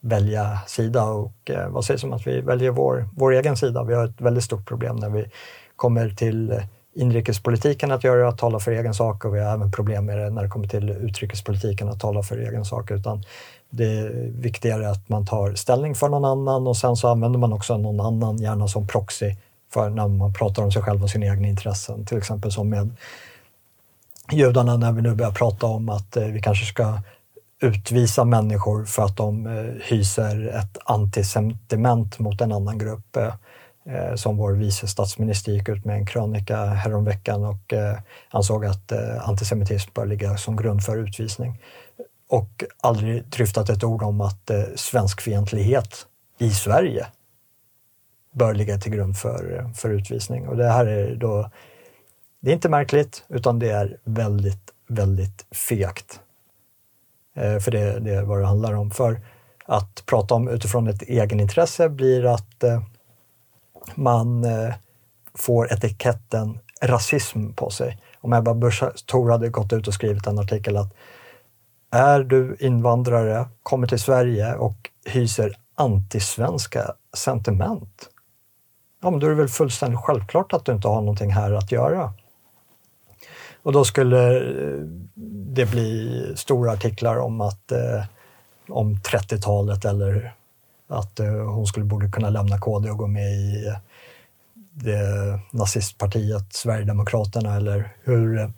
välja 0.00 0.58
sida 0.66 1.04
och 1.04 1.50
eh, 1.50 1.68
vad 1.68 1.84
sägs 1.84 2.04
om 2.04 2.12
att 2.12 2.26
vi 2.26 2.40
väljer 2.40 2.70
vår, 2.70 3.08
vår 3.16 3.32
egen 3.32 3.56
sida? 3.56 3.84
Vi 3.84 3.94
har 3.94 4.04
ett 4.04 4.20
väldigt 4.20 4.44
stort 4.44 4.68
problem 4.68 4.96
när 4.96 5.10
vi 5.10 5.26
kommer 5.76 6.10
till 6.10 6.62
inrikespolitiken 6.94 7.92
att 7.92 8.04
göra, 8.04 8.28
att 8.28 8.38
tala 8.38 8.58
för 8.58 8.72
egen 8.72 8.94
sak 8.94 9.24
och 9.24 9.34
vi 9.34 9.40
har 9.40 9.54
även 9.54 9.72
problem 9.72 10.06
med 10.06 10.18
det 10.18 10.30
när 10.30 10.42
det 10.42 10.48
kommer 10.48 10.68
till 10.68 10.90
utrikespolitiken 10.90 11.88
att 11.88 12.00
tala 12.00 12.22
för 12.22 12.38
egen 12.38 12.64
sak. 12.64 12.90
Utan 12.90 13.22
det 13.70 13.84
är 13.84 14.30
viktigare 14.34 14.90
att 14.90 15.08
man 15.08 15.26
tar 15.26 15.54
ställning 15.54 15.94
för 15.94 16.08
någon 16.08 16.24
annan 16.24 16.66
och 16.66 16.76
sen 16.76 16.96
så 16.96 17.08
använder 17.08 17.38
man 17.38 17.52
också 17.52 17.76
någon 17.76 18.00
annan, 18.00 18.36
gärna 18.36 18.68
som 18.68 18.86
proxy, 18.86 19.34
för 19.72 19.90
när 19.90 20.08
man 20.08 20.32
pratar 20.32 20.62
om 20.62 20.72
sig 20.72 20.82
själv 20.82 21.02
och 21.02 21.10
sina 21.10 21.26
egna 21.26 21.48
intressen. 21.48 22.06
Till 22.06 22.18
exempel 22.18 22.52
som 22.52 22.68
med 22.68 22.90
judarna 24.32 24.76
när 24.76 24.92
vi 24.92 25.02
nu 25.02 25.14
börjar 25.14 25.32
prata 25.32 25.66
om 25.66 25.88
att 25.88 26.16
eh, 26.16 26.24
vi 26.24 26.40
kanske 26.40 26.66
ska 26.66 26.98
utvisa 27.60 28.24
människor 28.24 28.84
för 28.84 29.02
att 29.02 29.16
de 29.16 29.46
eh, 29.46 29.74
hyser 29.82 30.48
ett 30.48 30.78
antisentiment 30.84 32.18
mot 32.18 32.40
en 32.40 32.52
annan 32.52 32.78
grupp. 32.78 33.16
Eh, 33.16 33.34
eh, 33.84 34.14
som 34.14 34.36
vår 34.36 34.52
vice 34.52 34.86
statsminister 34.86 35.52
gick 35.52 35.68
ut 35.68 35.84
med 35.84 35.96
en 35.96 36.06
krönika 36.06 36.64
häromveckan 36.64 37.44
och 37.44 37.74
ansåg 38.30 38.66
att 38.66 38.92
antisemitism 39.22 39.90
bör 39.94 40.06
ligga 40.06 40.36
som 40.36 40.56
grund 40.56 40.82
för 40.82 40.96
utvisning. 40.96 41.62
Och 42.28 42.64
aldrig 42.80 43.24
dryftat 43.24 43.68
ett 43.68 43.84
ord 43.84 44.02
om 44.02 44.20
att 44.20 44.50
svenskfientlighet 44.74 46.06
i 46.38 46.50
Sverige 46.50 47.06
bör 48.32 48.54
ligga 48.54 48.78
till 48.78 48.92
grund 48.92 49.16
för, 49.16 49.70
för 49.74 49.90
utvisning. 49.90 50.48
Och 50.48 50.56
det 50.56 50.68
här 50.68 50.86
är 50.86 51.16
då, 51.16 51.50
det 52.40 52.50
är 52.50 52.54
inte 52.54 52.68
märkligt, 52.68 53.24
utan 53.28 53.58
det 53.58 53.70
är 53.70 53.96
väldigt, 54.04 54.72
väldigt 54.88 55.46
fegt. 55.50 56.20
Eh, 57.38 57.58
för 57.58 57.70
det, 57.70 58.00
det 58.00 58.14
är 58.14 58.22
vad 58.22 58.40
det 58.40 58.46
handlar 58.46 58.74
om. 58.74 58.90
För 58.90 59.20
att 59.64 60.02
prata 60.06 60.34
om 60.34 60.48
utifrån 60.48 60.88
ett 60.88 61.02
egenintresse 61.02 61.88
blir 61.88 62.26
att 62.26 62.64
eh, 62.64 62.82
man 63.94 64.44
eh, 64.44 64.74
får 65.34 65.72
etiketten 65.72 66.58
rasism 66.82 67.52
på 67.52 67.70
sig. 67.70 67.98
Om 68.20 68.32
Ebba 68.32 68.54
Busch 68.54 68.84
Thor 69.06 69.30
hade 69.30 69.48
gått 69.48 69.72
ut 69.72 69.88
och 69.88 69.94
skrivit 69.94 70.26
en 70.26 70.38
artikel 70.38 70.76
att 70.76 70.94
är 71.90 72.20
du 72.20 72.56
invandrare, 72.60 73.48
kommer 73.62 73.86
till 73.86 74.00
Sverige 74.00 74.54
och 74.54 74.90
hyser 75.04 75.56
antisvenska 75.74 76.94
sentiment, 77.16 78.08
ja, 79.02 79.10
men 79.10 79.20
då 79.20 79.26
är 79.26 79.30
det 79.30 79.36
väl 79.36 79.48
fullständigt 79.48 80.00
självklart 80.00 80.52
att 80.52 80.64
du 80.64 80.72
inte 80.72 80.88
har 80.88 81.00
någonting 81.00 81.30
här 81.30 81.52
att 81.52 81.72
göra. 81.72 82.12
Och 83.62 83.72
då 83.72 83.84
skulle 83.84 84.36
eh, 84.36 84.80
det 85.54 85.70
bli 85.70 86.22
stora 86.36 86.72
artiklar 86.72 87.16
om 87.16 87.40
att 87.40 87.72
eh, 87.72 88.04
om 88.68 88.96
30-talet 88.96 89.84
eller 89.84 90.34
att 90.88 91.20
eh, 91.20 91.32
hon 91.32 91.66
skulle 91.66 91.84
borde 91.84 92.08
kunna 92.08 92.30
lämna 92.30 92.58
KD 92.58 92.90
och 92.90 92.98
gå 92.98 93.06
med 93.06 93.32
i 93.32 93.66
eh, 93.66 93.76
det 94.72 95.40
nazistpartiet 95.50 96.52
Sverigedemokraterna 96.52 97.56
eller 97.56 97.90
hur 98.04 98.52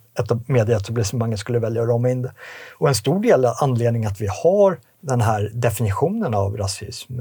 medieetablissemanget 0.47 1.39
skulle 1.39 1.59
välja 1.59 1.83
att 1.83 1.89
rama 1.89 2.11
in 2.11 2.23
det. 2.23 2.33
Och 2.79 2.89
en 2.89 2.95
stor 2.95 3.21
del 3.21 3.45
av 3.45 3.55
anledningen 3.61 4.11
att 4.11 4.21
vi 4.21 4.29
har 4.43 4.79
den 5.01 5.21
här 5.21 5.51
definitionen 5.55 6.35
av 6.35 6.57
rasism 6.57 7.21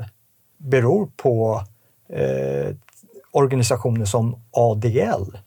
beror 0.58 1.10
på 1.18 1.64
eh, 2.10 2.76
organisationer 3.32 4.06
som 4.06 4.42
ADL, 4.52 5.38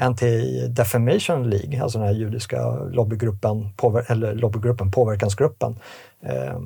Anti-Defamation 0.00 1.50
League, 1.50 1.82
alltså 1.82 1.98
den 1.98 2.06
här 2.06 2.14
judiska 2.14 2.74
lobbygruppen, 2.74 3.72
påver 3.76 4.10
eller 4.10 4.34
lobbygruppen 4.34 4.90
påverkansgruppen. 4.90 5.78
Eh, 6.22 6.56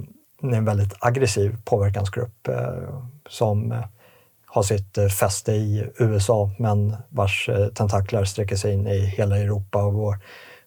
en 0.42 0.64
väldigt 0.64 0.95
aggressiv 0.99 1.56
påverkansgrupp 1.64 2.49
eh, 2.49 3.00
som 3.28 3.73
eh, 3.73 3.85
har 4.47 4.62
sitt 4.62 4.99
eh, 4.99 5.06
fäste 5.06 5.52
i 5.52 5.90
USA 5.99 6.50
men 6.59 6.97
vars 7.09 7.49
eh, 7.49 7.68
tentaklar 7.68 8.25
sträcker 8.25 8.56
sig 8.56 8.73
in 8.73 8.87
i 8.87 8.99
hela 8.99 9.38
Europa. 9.38 9.85
Och 9.85 9.95
vår, 9.95 10.18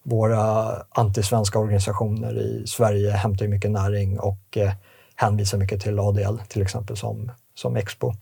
våra 0.03 0.75
antisvenska 0.89 1.59
organisationer 1.59 2.37
i 2.37 2.67
Sverige 2.67 3.11
hämtar 3.11 3.47
mycket 3.47 3.71
näring 3.71 4.19
och 4.19 4.57
eh, 4.57 4.71
hänvisar 5.15 5.57
mycket 5.57 5.81
till 5.81 5.99
ADL 5.99 6.37
till 6.47 6.61
exempel 6.61 6.97
som, 6.97 7.31
som 7.55 7.75
Expo. 7.75 8.13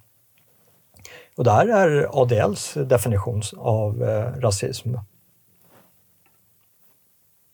Och 1.38 1.44
det 1.44 1.51
här 1.51 1.67
är 1.67 2.22
ADLs 2.22 2.74
definition 2.74 3.41
av 3.58 4.03
eh, 4.03 4.39
rasism. 4.39 4.96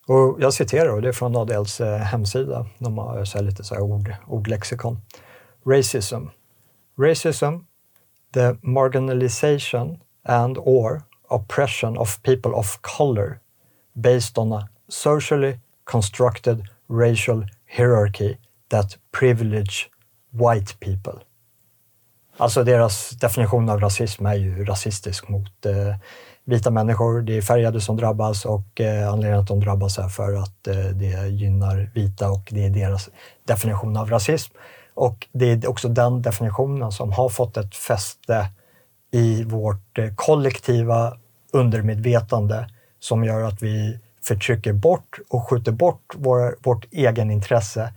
Och 0.07 0.37
jag 0.39 0.53
citerar, 0.53 0.93
och 0.93 1.01
det 1.01 1.07
är 1.07 1.11
från 1.11 1.35
ADLs 1.35 1.81
eh, 1.81 1.97
hemsida. 1.97 2.65
De 2.79 2.97
har 2.97 3.17
eh, 3.17 3.23
så 3.23 3.41
lite 3.41 3.63
så 3.63 3.79
ord, 3.79 4.15
ordlexikon. 4.27 5.01
Racism. 5.65 6.27
Racism, 6.97 7.65
the 8.33 8.55
marginalization 8.61 9.99
and 10.23 10.57
or 10.57 11.01
oppression 11.29 11.97
of 11.97 12.21
people 12.23 12.51
of 12.51 12.81
color 12.81 13.39
based 13.93 14.37
on 14.37 14.53
a 14.53 14.69
socially 14.89 15.59
constructed 15.83 16.63
racial 16.87 17.45
hierarchy 17.65 18.37
that 18.69 18.97
privilege 19.11 19.89
white 20.31 20.75
people. 20.79 21.23
Alltså 22.37 22.63
deras 22.63 23.09
definition 23.09 23.69
av 23.69 23.79
rasism 23.79 24.25
är 24.25 24.35
ju 24.35 24.65
rasistisk 24.65 25.29
mot 25.29 25.65
eh, 25.65 25.95
vita 26.45 26.71
människor. 26.71 27.21
Det 27.21 27.37
är 27.37 27.41
färgade 27.41 27.81
som 27.81 27.97
drabbas 27.97 28.45
och 28.45 28.81
eh, 28.81 29.09
anledningen 29.09 29.39
att 29.39 29.47
de 29.47 29.59
drabbas 29.59 29.97
är 29.97 30.07
för 30.07 30.33
att 30.33 30.67
eh, 30.67 30.75
det 30.75 31.27
gynnar 31.27 31.91
vita 31.93 32.31
och 32.31 32.49
det 32.51 32.65
är 32.65 32.69
deras 32.69 33.09
definition 33.45 33.97
av 33.97 34.09
rasism. 34.09 34.53
Och 34.93 35.27
det 35.31 35.45
är 35.51 35.69
också 35.69 35.87
den 35.87 36.21
definitionen 36.21 36.91
som 36.91 37.11
har 37.11 37.29
fått 37.29 37.57
ett 37.57 37.75
fäste 37.75 38.47
i 39.11 39.43
vårt 39.43 39.97
eh, 39.97 40.13
kollektiva 40.15 41.17
undermedvetande 41.53 42.69
som 42.99 43.23
gör 43.23 43.43
att 43.43 43.63
vi 43.63 43.99
förtrycker 44.23 44.73
bort 44.73 45.19
och 45.29 45.49
skjuter 45.49 45.71
bort 45.71 46.13
vår, 46.15 46.57
vårt 46.63 46.85
egenintresse 46.91 47.93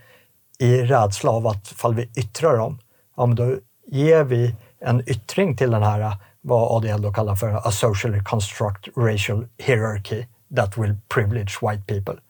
i 0.59 0.83
rädsla 0.83 1.31
av 1.31 1.47
att 1.47 1.69
fall 1.69 1.95
vi 1.95 2.11
yttrar 2.17 2.57
dem, 2.57 2.79
ja, 3.17 3.27
men 3.27 3.37
då 3.37 3.57
ger 3.87 4.25
vi 4.25 4.55
en 4.81 5.11
yttring 5.11 5.57
till 5.57 5.71
den 5.71 5.83
här 5.83 6.01
eh, 6.01 6.17
vad 6.41 6.77
ADL 6.77 7.03
då 7.03 7.13
kallar 7.13 7.35
för 7.35 7.69
a 7.69 7.71
socially 7.71 8.21
construct 8.25 8.89
racial 8.97 9.47
hierarchy 9.59 10.25
that 10.57 10.79
will 10.79 10.97
privilege 11.09 11.59
white 11.63 11.83
people. 11.87 12.21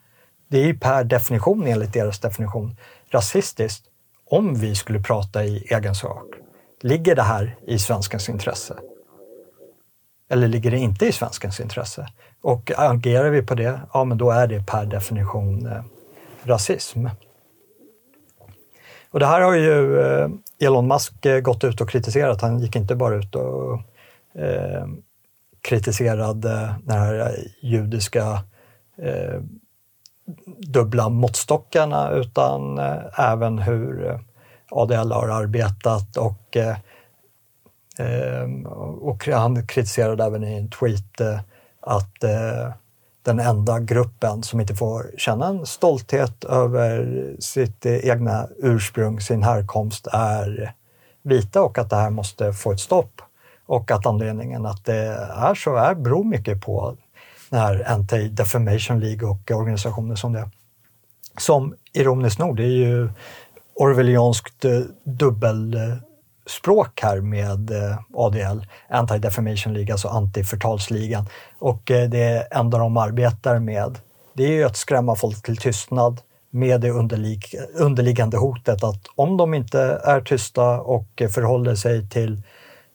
Det 0.48 0.58
är 0.58 0.66
ju 0.66 0.78
per 0.78 1.04
definition, 1.04 1.66
enligt 1.66 1.92
deras 1.92 2.20
definition, 2.20 2.76
rasistiskt 3.10 3.84
om 4.30 4.54
vi 4.54 4.74
skulle 4.74 5.00
prata 5.00 5.44
i 5.44 5.66
egen 5.70 5.94
sak. 5.94 6.24
Ligger 6.80 7.16
det 7.16 7.22
här 7.22 7.56
i 7.66 7.78
svenskens 7.78 8.28
intresse? 8.28 8.76
Eller 10.30 10.48
ligger 10.48 10.70
det 10.70 10.78
inte 10.78 11.06
i 11.06 11.12
svenskens 11.12 11.60
intresse? 11.60 12.08
Och 12.42 12.72
agerar 12.76 13.30
vi 13.30 13.42
på 13.42 13.54
det, 13.54 13.80
ja 13.92 14.04
men 14.04 14.18
då 14.18 14.30
är 14.30 14.46
det 14.46 14.66
per 14.66 14.86
definition 14.86 15.66
eh, 15.66 15.82
rasism. 16.44 17.06
Och 19.16 19.20
det 19.20 19.26
här 19.26 19.40
har 19.40 19.54
ju 19.54 20.00
eh, 20.00 20.28
Elon 20.60 20.88
Musk 20.88 21.26
eh, 21.26 21.40
gått 21.40 21.64
ut 21.64 21.80
och 21.80 21.90
kritiserat. 21.90 22.40
Han 22.40 22.58
gick 22.58 22.76
inte 22.76 22.94
bara 22.94 23.14
ut 23.14 23.34
och 23.34 23.80
eh, 24.42 24.86
kritiserade 25.60 26.74
den 26.84 26.98
här 26.98 27.36
judiska 27.60 28.42
eh, 28.98 29.40
dubbla 30.58 31.08
måttstockarna 31.08 32.10
utan 32.10 32.78
eh, 32.78 33.20
även 33.32 33.58
hur 33.58 34.06
eh, 34.08 34.20
ADL 34.70 35.12
har 35.12 35.28
arbetat 35.28 36.16
och, 36.16 36.56
eh, 36.56 36.76
och 39.00 39.26
han 39.26 39.66
kritiserade 39.66 40.24
även 40.24 40.44
i 40.44 40.58
en 40.58 40.70
tweet 40.70 41.20
att 41.80 42.24
den 43.26 43.40
enda 43.40 43.80
gruppen 43.80 44.42
som 44.42 44.60
inte 44.60 44.74
får 44.74 45.10
känna 45.16 45.46
en 45.46 45.66
stolthet 45.66 46.44
över 46.44 47.06
sitt 47.38 47.86
egna 47.86 48.48
ursprung, 48.58 49.20
sin 49.20 49.42
härkomst, 49.42 50.06
är 50.12 50.74
vita 51.22 51.62
och 51.62 51.78
att 51.78 51.90
det 51.90 51.96
här 51.96 52.10
måste 52.10 52.52
få 52.52 52.72
ett 52.72 52.80
stopp. 52.80 53.22
Och 53.66 53.90
att 53.90 54.06
anledningen 54.06 54.66
att 54.66 54.84
det 54.84 54.96
är 55.36 55.54
så 55.54 55.76
är 55.76 55.94
beror 55.94 56.24
mycket 56.24 56.60
på 56.60 56.96
den 57.50 57.60
här 57.60 57.84
Anti-Defamation 57.88 59.00
League 59.00 59.28
och 59.28 59.50
organisationer 59.50 60.14
som 60.14 60.32
det. 60.32 60.50
Som 61.38 61.74
ironiskt 61.92 62.38
nog, 62.38 62.56
det 62.56 62.64
är 62.64 62.86
ju 62.86 63.08
orwellianskt 63.74 64.64
eh, 64.64 64.80
dubbel 65.04 65.74
eh, 65.74 65.96
språk 66.46 67.00
här 67.02 67.20
med 67.20 67.70
eh, 67.70 67.98
ADL, 68.14 68.66
Anti-Defamation 68.90 69.72
League, 69.72 69.92
alltså 69.92 70.08
anti-förtalsligan. 70.08 71.26
Och 71.58 71.90
eh, 71.90 72.08
det 72.08 72.48
enda 72.50 72.78
de 72.78 72.96
arbetar 72.96 73.58
med, 73.58 73.98
det 74.34 74.44
är 74.44 74.52
ju 74.52 74.64
att 74.64 74.76
skrämma 74.76 75.16
folk 75.16 75.42
till 75.42 75.56
tystnad 75.56 76.20
med 76.50 76.80
det 76.80 76.90
underlig 76.90 77.44
underliggande 77.74 78.36
hotet 78.36 78.84
att 78.84 79.06
om 79.14 79.36
de 79.36 79.54
inte 79.54 79.80
är 80.04 80.20
tysta 80.20 80.80
och 80.80 81.22
förhåller 81.30 81.74
sig 81.74 82.08
till 82.08 82.42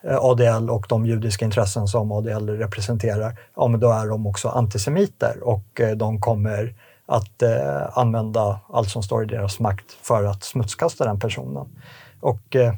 eh, 0.03 0.17
ADL 0.17 0.69
och 0.69 0.85
de 0.89 1.05
judiska 1.05 1.45
intressen 1.45 1.87
som 1.87 2.11
ADL 2.11 2.49
representerar, 2.49 3.39
ja 3.55 3.67
men 3.67 3.79
då 3.79 3.91
är 3.91 4.07
de 4.07 4.27
också 4.27 4.49
antisemiter 4.49 5.43
och 5.43 5.81
de 5.95 6.21
kommer 6.21 6.75
att 7.11 7.41
eh, 7.41 7.97
använda 7.97 8.59
allt 8.73 8.89
som 8.89 9.03
står 9.03 9.23
i 9.23 9.25
deras 9.25 9.59
makt 9.59 9.85
för 10.01 10.23
att 10.23 10.43
smutskasta 10.43 11.05
den 11.05 11.19
personen. 11.19 11.67
Och 12.19 12.55
eh, 12.55 12.73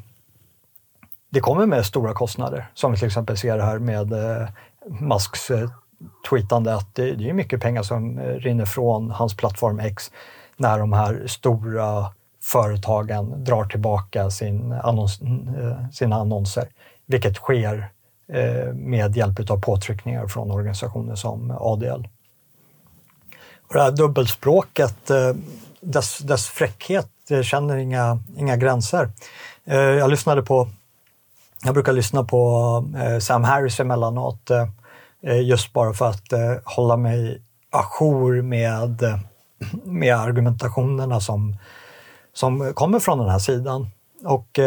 det 1.34 1.40
kommer 1.40 1.66
med 1.66 1.86
stora 1.86 2.14
kostnader, 2.14 2.68
som 2.74 2.92
vi 2.92 2.98
till 2.98 3.08
exempel 3.08 3.38
ser 3.38 3.60
här 3.60 3.80
med 3.80 4.14
eh, 4.14 4.48
Musks 4.86 5.52
eh, 5.52 5.70
tweetande 6.30 6.76
att 6.76 6.96
det, 6.96 7.12
det 7.12 7.30
är 7.30 7.34
mycket 7.34 7.62
pengar 7.62 7.84
som 7.84 8.20
eh, 8.20 8.24
rinner 8.24 8.66
från 8.66 9.12
hans 9.12 9.38
plattform 9.38 9.80
X 9.80 10.12
när 10.58 10.80
de 10.80 10.94
här 10.94 11.28
stora 11.28 12.06
företagen 12.44 13.44
drar 13.44 13.66
tillbaka 13.66 14.30
sin 14.30 14.72
annons, 14.72 15.22
eh, 15.22 15.90
sina 15.90 16.16
annonser 16.16 16.68
vilket 17.06 17.36
sker 17.36 17.92
eh, 18.34 18.74
med 18.74 19.18
hjälp 19.18 19.50
av 19.50 19.62
påtryckningar 19.62 20.28
från 20.28 20.52
organisationer 20.52 21.16
som 21.16 21.52
ADL. 21.52 22.08
Och 23.68 23.74
det 23.74 23.82
här 23.82 23.92
dubbelspråket, 23.92 25.12
dess, 25.82 26.18
dess 26.18 26.48
fräckhet 26.48 27.10
känner 27.44 27.78
inga, 27.78 28.20
inga 28.38 28.58
gränser. 28.58 29.10
Jag 29.66 30.10
lyssnade 30.10 30.42
på, 30.42 30.70
jag 31.64 31.74
brukar 31.74 31.94
lyssna 31.94 32.24
på 32.24 32.86
eh, 32.98 33.20
Sam 33.20 33.44
Harris 33.44 33.80
emellanåt 33.80 34.50
eh, 34.50 34.68
eh, 35.24 35.42
just 35.42 35.74
bara 35.74 35.94
för 35.94 36.10
att 36.10 36.34
hålla 36.64 36.98
mig 36.98 37.42
ajour 37.70 38.42
med, 38.42 39.20
med 39.84 40.16
argumentationerna 40.16 41.20
som, 41.20 41.58
som 42.34 42.74
kommer 42.74 43.00
från 43.00 43.18
den 43.18 43.30
här 43.30 43.40
sidan. 43.40 43.88
Och 44.24 44.60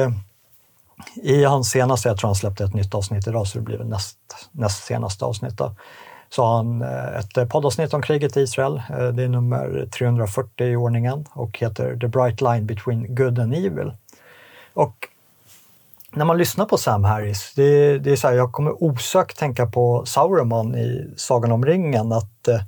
i 1.22 1.44
hans 1.44 1.70
senaste, 1.70 2.08
jag 2.08 2.18
tror 2.18 2.28
han 2.28 2.34
släppte 2.34 2.64
ett 2.64 2.74
nytt 2.74 2.94
avsnitt 2.94 3.26
idag, 3.26 3.46
så 3.46 3.58
det 3.58 3.64
blir 3.64 3.78
väl 3.78 3.88
näst, 3.88 4.18
näst 4.52 4.84
senaste 4.84 5.24
avsnitt. 5.24 5.58
Då. 5.58 5.74
Så 6.28 6.44
har 6.44 6.56
han 6.56 6.82
eh, 6.82 7.18
ett 7.18 7.50
poddavsnitt 7.50 7.94
om 7.94 8.02
kriget 8.02 8.36
i 8.36 8.40
Israel. 8.40 8.82
Eh, 8.90 9.08
det 9.08 9.22
är 9.22 9.28
nummer 9.28 9.88
340 9.98 10.66
i 10.66 10.76
ordningen 10.76 11.24
och 11.32 11.58
heter 11.58 11.96
The 11.96 12.08
Bright 12.08 12.40
Line 12.40 12.66
Between 12.66 13.14
Good 13.14 13.38
and 13.38 13.54
Evil. 13.54 13.92
Och 14.74 15.08
när 16.16 16.24
man 16.24 16.38
lyssnar 16.38 16.66
på 16.66 16.78
Sam 16.78 17.04
Harris, 17.04 17.52
det, 17.56 17.98
det 17.98 18.12
är 18.12 18.16
så 18.16 18.28
här, 18.28 18.34
jag 18.34 18.52
kommer 18.52 18.82
osökt 18.84 19.38
tänka 19.38 19.66
på 19.66 20.06
Sauron 20.06 20.74
i 20.74 21.14
Sagan 21.16 21.52
om 21.52 21.64
ringen, 21.64 22.12
att 22.12 22.48
eh, 22.48 22.60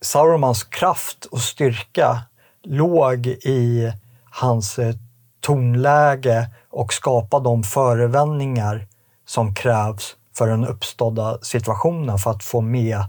Saurons 0.00 0.64
kraft 0.64 1.24
och 1.24 1.40
styrka 1.40 2.22
låg 2.62 3.26
i 3.26 3.92
hans 4.30 4.78
eh, 4.78 4.94
tonläge 5.40 6.50
och 6.70 6.92
skapa 6.92 7.40
de 7.40 7.62
förevändningar 7.62 8.86
som 9.26 9.54
krävs 9.54 10.16
för 10.36 10.48
den 10.48 10.66
uppstådda 10.66 11.38
situationen 11.42 12.18
för 12.18 12.30
att 12.30 12.44
få 12.44 12.60
med 12.60 13.04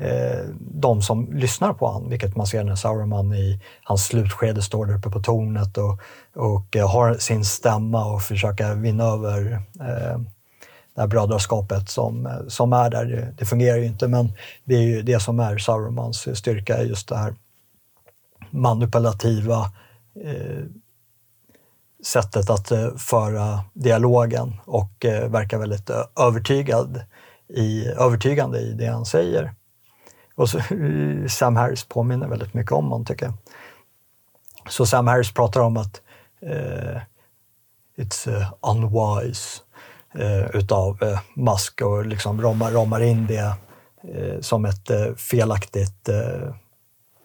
eh, 0.00 0.44
de 0.60 1.02
som 1.02 1.32
lyssnar 1.32 1.72
på 1.72 1.86
honom, 1.86 2.10
vilket 2.10 2.36
man 2.36 2.46
ser 2.46 2.64
när 2.64 2.76
Sauron 2.76 3.34
i 3.34 3.60
hans 3.82 4.06
slutskede 4.06 4.62
står 4.62 4.86
där 4.86 4.94
uppe 4.94 5.10
på 5.10 5.20
tornet 5.20 5.78
och, 5.78 6.00
och 6.36 6.76
eh, 6.76 6.90
har 6.90 7.14
sin 7.14 7.44
stämma 7.44 8.04
och 8.04 8.22
försöker 8.22 8.74
vinna 8.74 9.04
över 9.04 9.52
eh, 9.80 10.18
det 10.94 11.00
här 11.00 11.06
brödraskapet 11.06 11.88
som, 11.88 12.26
eh, 12.26 12.32
som 12.48 12.72
är 12.72 12.90
där. 12.90 13.04
Det, 13.04 13.34
det, 13.38 13.44
fungerar 13.44 13.76
ju 13.76 13.86
inte, 13.86 14.08
men 14.08 14.32
det 14.64 14.74
är 14.74 14.82
ju 14.82 15.02
det 15.02 15.20
som 15.20 15.40
är 15.40 15.58
Saurons 15.58 16.38
styrka, 16.38 16.82
just 16.82 17.08
det 17.08 17.16
här 17.16 17.34
manipulativa 18.50 19.70
eh, 20.24 20.64
sättet 22.04 22.50
att 22.50 22.70
eh, 22.70 22.96
föra 22.96 23.60
dialogen 23.72 24.56
och 24.64 25.04
eh, 25.04 25.30
verkar 25.30 25.58
väldigt 25.58 25.90
eh, 25.90 26.02
övertygad 26.20 27.02
i, 27.48 27.86
övertygande 27.86 28.58
i 28.58 28.72
det 28.72 28.86
han 28.86 29.04
säger. 29.04 29.54
Och 30.38 30.50
så, 30.50 30.58
eh, 30.58 31.26
Sam 31.28 31.56
Harris 31.56 31.84
påminner 31.84 32.28
väldigt 32.28 32.54
mycket 32.54 32.72
om 32.72 32.84
honom 32.84 33.04
tycker 33.04 33.26
jag. 33.26 33.34
Så 34.68 34.86
Sam 34.86 35.06
Harris 35.06 35.34
pratar 35.34 35.60
om 35.60 35.76
att 35.76 36.00
eh, 36.42 37.00
it's 37.96 38.28
uh, 38.28 38.52
unwise 38.62 39.60
eh, 40.14 40.56
utav 40.56 41.02
eh, 41.02 41.20
Musk 41.34 41.82
och 41.82 42.06
liksom 42.06 42.42
ramar, 42.42 42.70
ramar 42.70 43.00
in 43.00 43.26
det 43.26 43.54
eh, 44.14 44.40
som 44.40 44.64
ett 44.64 44.90
eh, 44.90 45.14
felaktigt 45.14 46.08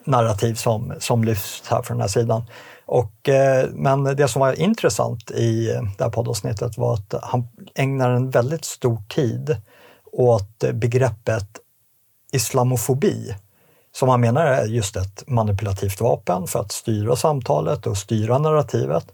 narrativ 0.05 0.53
som, 0.53 0.93
som 0.99 1.23
lyfts 1.23 1.69
här 1.69 1.81
från 1.81 1.97
den 1.97 2.01
här 2.01 2.07
sidan. 2.07 2.43
Och, 2.85 3.29
men 3.71 4.03
det 4.03 4.27
som 4.27 4.39
var 4.39 4.59
intressant 4.59 5.31
i 5.31 5.67
det 5.97 6.03
här 6.03 6.11
poddavsnittet 6.11 6.77
var 6.77 6.93
att 6.93 7.13
han 7.23 7.47
ägnar 7.75 8.09
en 8.09 8.29
väldigt 8.29 8.65
stor 8.65 9.01
tid 9.09 9.57
åt 10.11 10.63
begreppet 10.73 11.59
islamofobi, 12.35 13.35
som 13.91 14.09
han 14.09 14.21
menar 14.21 14.45
är 14.45 14.65
just 14.65 14.95
ett 14.95 15.23
manipulativt 15.27 16.01
vapen 16.01 16.47
för 16.47 16.59
att 16.59 16.71
styra 16.71 17.15
samtalet 17.15 17.87
och 17.87 17.97
styra 17.97 18.37
narrativet. 18.37 19.05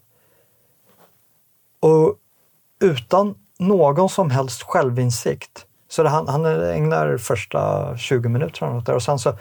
Och 1.80 2.16
utan 2.82 3.36
någon 3.60 4.10
som 4.10 4.32
helst 4.32 4.64
självinsikt. 4.64 5.66
Så 5.90 6.04
det, 6.04 6.10
han, 6.10 6.28
han 6.28 6.46
ägnar 6.46 7.18
första 7.18 7.98
20 7.98 8.30
minuterna 8.30 8.78
åt 8.78 8.86
det 8.86 8.94
och 8.94 9.04
sen 9.04 9.20
så 9.20 9.38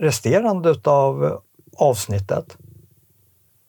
resterande 0.00 0.74
av 0.84 1.40
avsnittet 1.76 2.56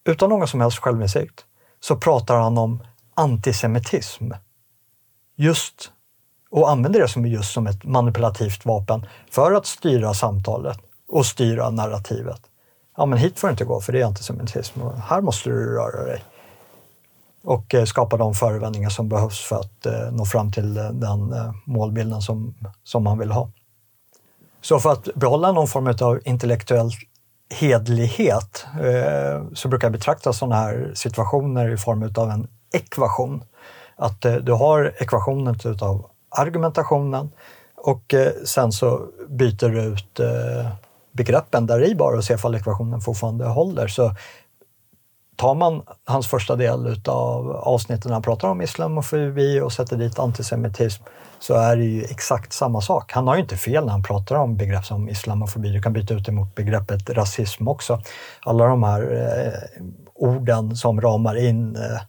utan 0.06 0.30
någon 0.30 0.48
som 0.48 0.62
helst 0.62 0.78
självinsikt, 0.78 1.46
så 1.80 1.96
pratar 1.96 2.40
han 2.40 2.58
om 2.58 2.84
antisemitism. 3.14 4.32
Just, 5.36 5.92
och 6.54 6.70
använder 6.70 7.00
det 7.00 7.08
som 7.08 7.26
just 7.26 7.54
som 7.54 7.68
ett 7.68 7.84
manipulativt 7.84 8.66
vapen 8.66 9.06
för 9.32 9.52
att 9.52 9.66
styra 9.66 10.14
samtalet 10.14 10.78
och 11.08 11.26
styra 11.26 11.70
narrativet. 11.70 12.42
Ja, 12.98 13.06
men 13.06 13.20
hit 13.20 13.40
får 13.40 13.48
du 13.48 13.52
inte 13.52 13.66
gå 13.66 13.82
för 13.82 13.94
det 13.94 14.02
är 14.02 14.06
antisemitism 14.06 14.82
och 14.82 14.98
här 14.98 15.22
måste 15.22 15.50
du 15.50 15.76
röra 15.76 16.04
dig. 16.04 16.24
Och 17.44 17.76
eh, 17.76 17.86
skapa 17.86 18.18
de 18.18 18.34
förevändningar 18.34 18.90
som 18.90 19.10
behövs 19.10 19.40
för 19.40 19.56
att 19.56 19.86
eh, 19.86 20.12
nå 20.12 20.26
fram 20.26 20.52
till 20.52 20.78
eh, 20.78 20.90
den 20.90 21.34
målbilden 21.66 22.22
som, 22.22 22.56
som 22.84 23.04
man 23.04 23.20
vill 23.20 23.32
ha. 23.32 23.50
Så 24.62 24.80
för 24.80 24.92
att 24.92 25.04
behålla 25.16 25.52
någon 25.52 25.68
form 25.68 25.96
av 26.02 26.20
intellektuell 26.26 26.92
hedlighet 27.50 28.66
eh, 28.82 29.44
så 29.54 29.68
brukar 29.68 29.88
jag 29.88 29.94
betrakta 29.94 30.34
sådana 30.34 30.56
här 30.56 30.92
situationer 30.96 31.74
i 31.74 31.78
form 31.78 32.12
av 32.16 32.30
en 32.30 32.48
ekvation. 32.74 33.44
Att 33.96 34.22
du 34.22 34.52
har 34.52 34.94
ekvationen 35.00 35.56
utav 35.66 36.10
argumentationen 36.38 37.32
och 37.76 38.14
eh, 38.14 38.32
sen 38.46 38.72
så 38.72 39.08
byter 39.30 39.70
du 39.70 39.82
ut 39.82 40.20
eh, 40.20 40.72
begreppen 41.12 41.66
där 41.66 41.84
i 41.84 41.96
bara 41.96 42.18
och 42.18 42.24
ser 42.24 42.36
ifall 42.36 42.56
ekvationen 42.56 43.02
fortfarande 43.02 43.46
håller. 43.46 43.88
Så 43.88 44.16
tar 45.36 45.56
man 45.56 45.82
hans 46.06 46.28
första 46.28 46.56
del 46.56 47.02
av 47.08 47.52
avsnittet 47.52 48.06
när 48.06 48.14
han 48.14 48.22
pratar 48.22 48.48
om 48.48 48.62
islamofobi 48.62 49.62
och 49.62 49.74
sätter 49.74 49.98
dit 49.98 50.20
antisemitism 50.20 51.04
så 51.40 51.54
är 51.54 51.78
det 51.78 51.84
ju 51.84 52.04
exakt 52.04 52.54
samma 52.54 52.82
sak. 52.82 53.12
Han 53.12 53.28
har 53.28 53.36
ju 53.36 53.42
inte 53.42 53.58
fel 53.58 53.86
när 53.86 53.92
han 53.92 54.04
pratar 54.04 54.36
om 54.36 54.58
begrepp 54.58 54.86
som 54.86 55.10
islamofobi. 55.10 55.70
Du 55.70 55.82
kan 55.82 55.94
byta 55.94 56.14
ut 56.14 56.26
det 56.26 56.32
mot 56.32 56.56
begreppet 56.56 57.10
rasism 57.10 57.68
också. 57.68 58.02
Alla 58.42 58.68
de 58.68 58.84
här 58.84 59.02
eh, 59.02 59.82
orden 60.16 60.76
som 60.76 61.02
ramar 61.02 61.36
in 61.36 61.76
eh, 61.76 62.02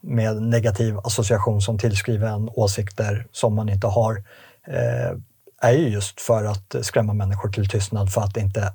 med 0.00 0.42
negativ 0.42 0.98
association 0.98 1.62
som 1.62 1.78
tillskriver 1.78 2.26
en 2.28 2.50
åsikter 2.52 3.26
som 3.32 3.54
man 3.54 3.68
inte 3.68 3.86
har 3.86 4.24
eh, 4.66 5.16
är 5.62 5.72
ju 5.72 5.88
just 5.88 6.20
för 6.20 6.44
att 6.44 6.74
skrämma 6.82 7.12
människor 7.12 7.48
till 7.48 7.68
tystnad 7.68 8.12
för 8.12 8.20
att 8.20 8.36
inte 8.36 8.72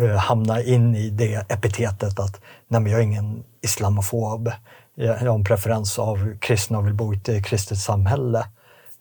eh, 0.00 0.16
hamna 0.16 0.62
in 0.62 0.94
i 0.94 1.10
det 1.10 1.52
epitetet 1.52 2.18
att 2.18 2.40
nej 2.68 2.80
men 2.80 2.92
jag 2.92 3.00
är 3.00 3.04
ingen 3.04 3.44
islamofob, 3.62 4.52
jag 4.94 5.16
har 5.16 5.34
en 5.34 5.44
preferens 5.44 5.98
av 5.98 6.38
kristna 6.38 6.78
och 6.78 6.86
vill 6.86 6.94
bo 6.94 7.14
i 7.14 7.16
ett 7.16 7.28
eh, 7.28 7.42
kristet 7.42 7.78
samhälle. 7.78 8.46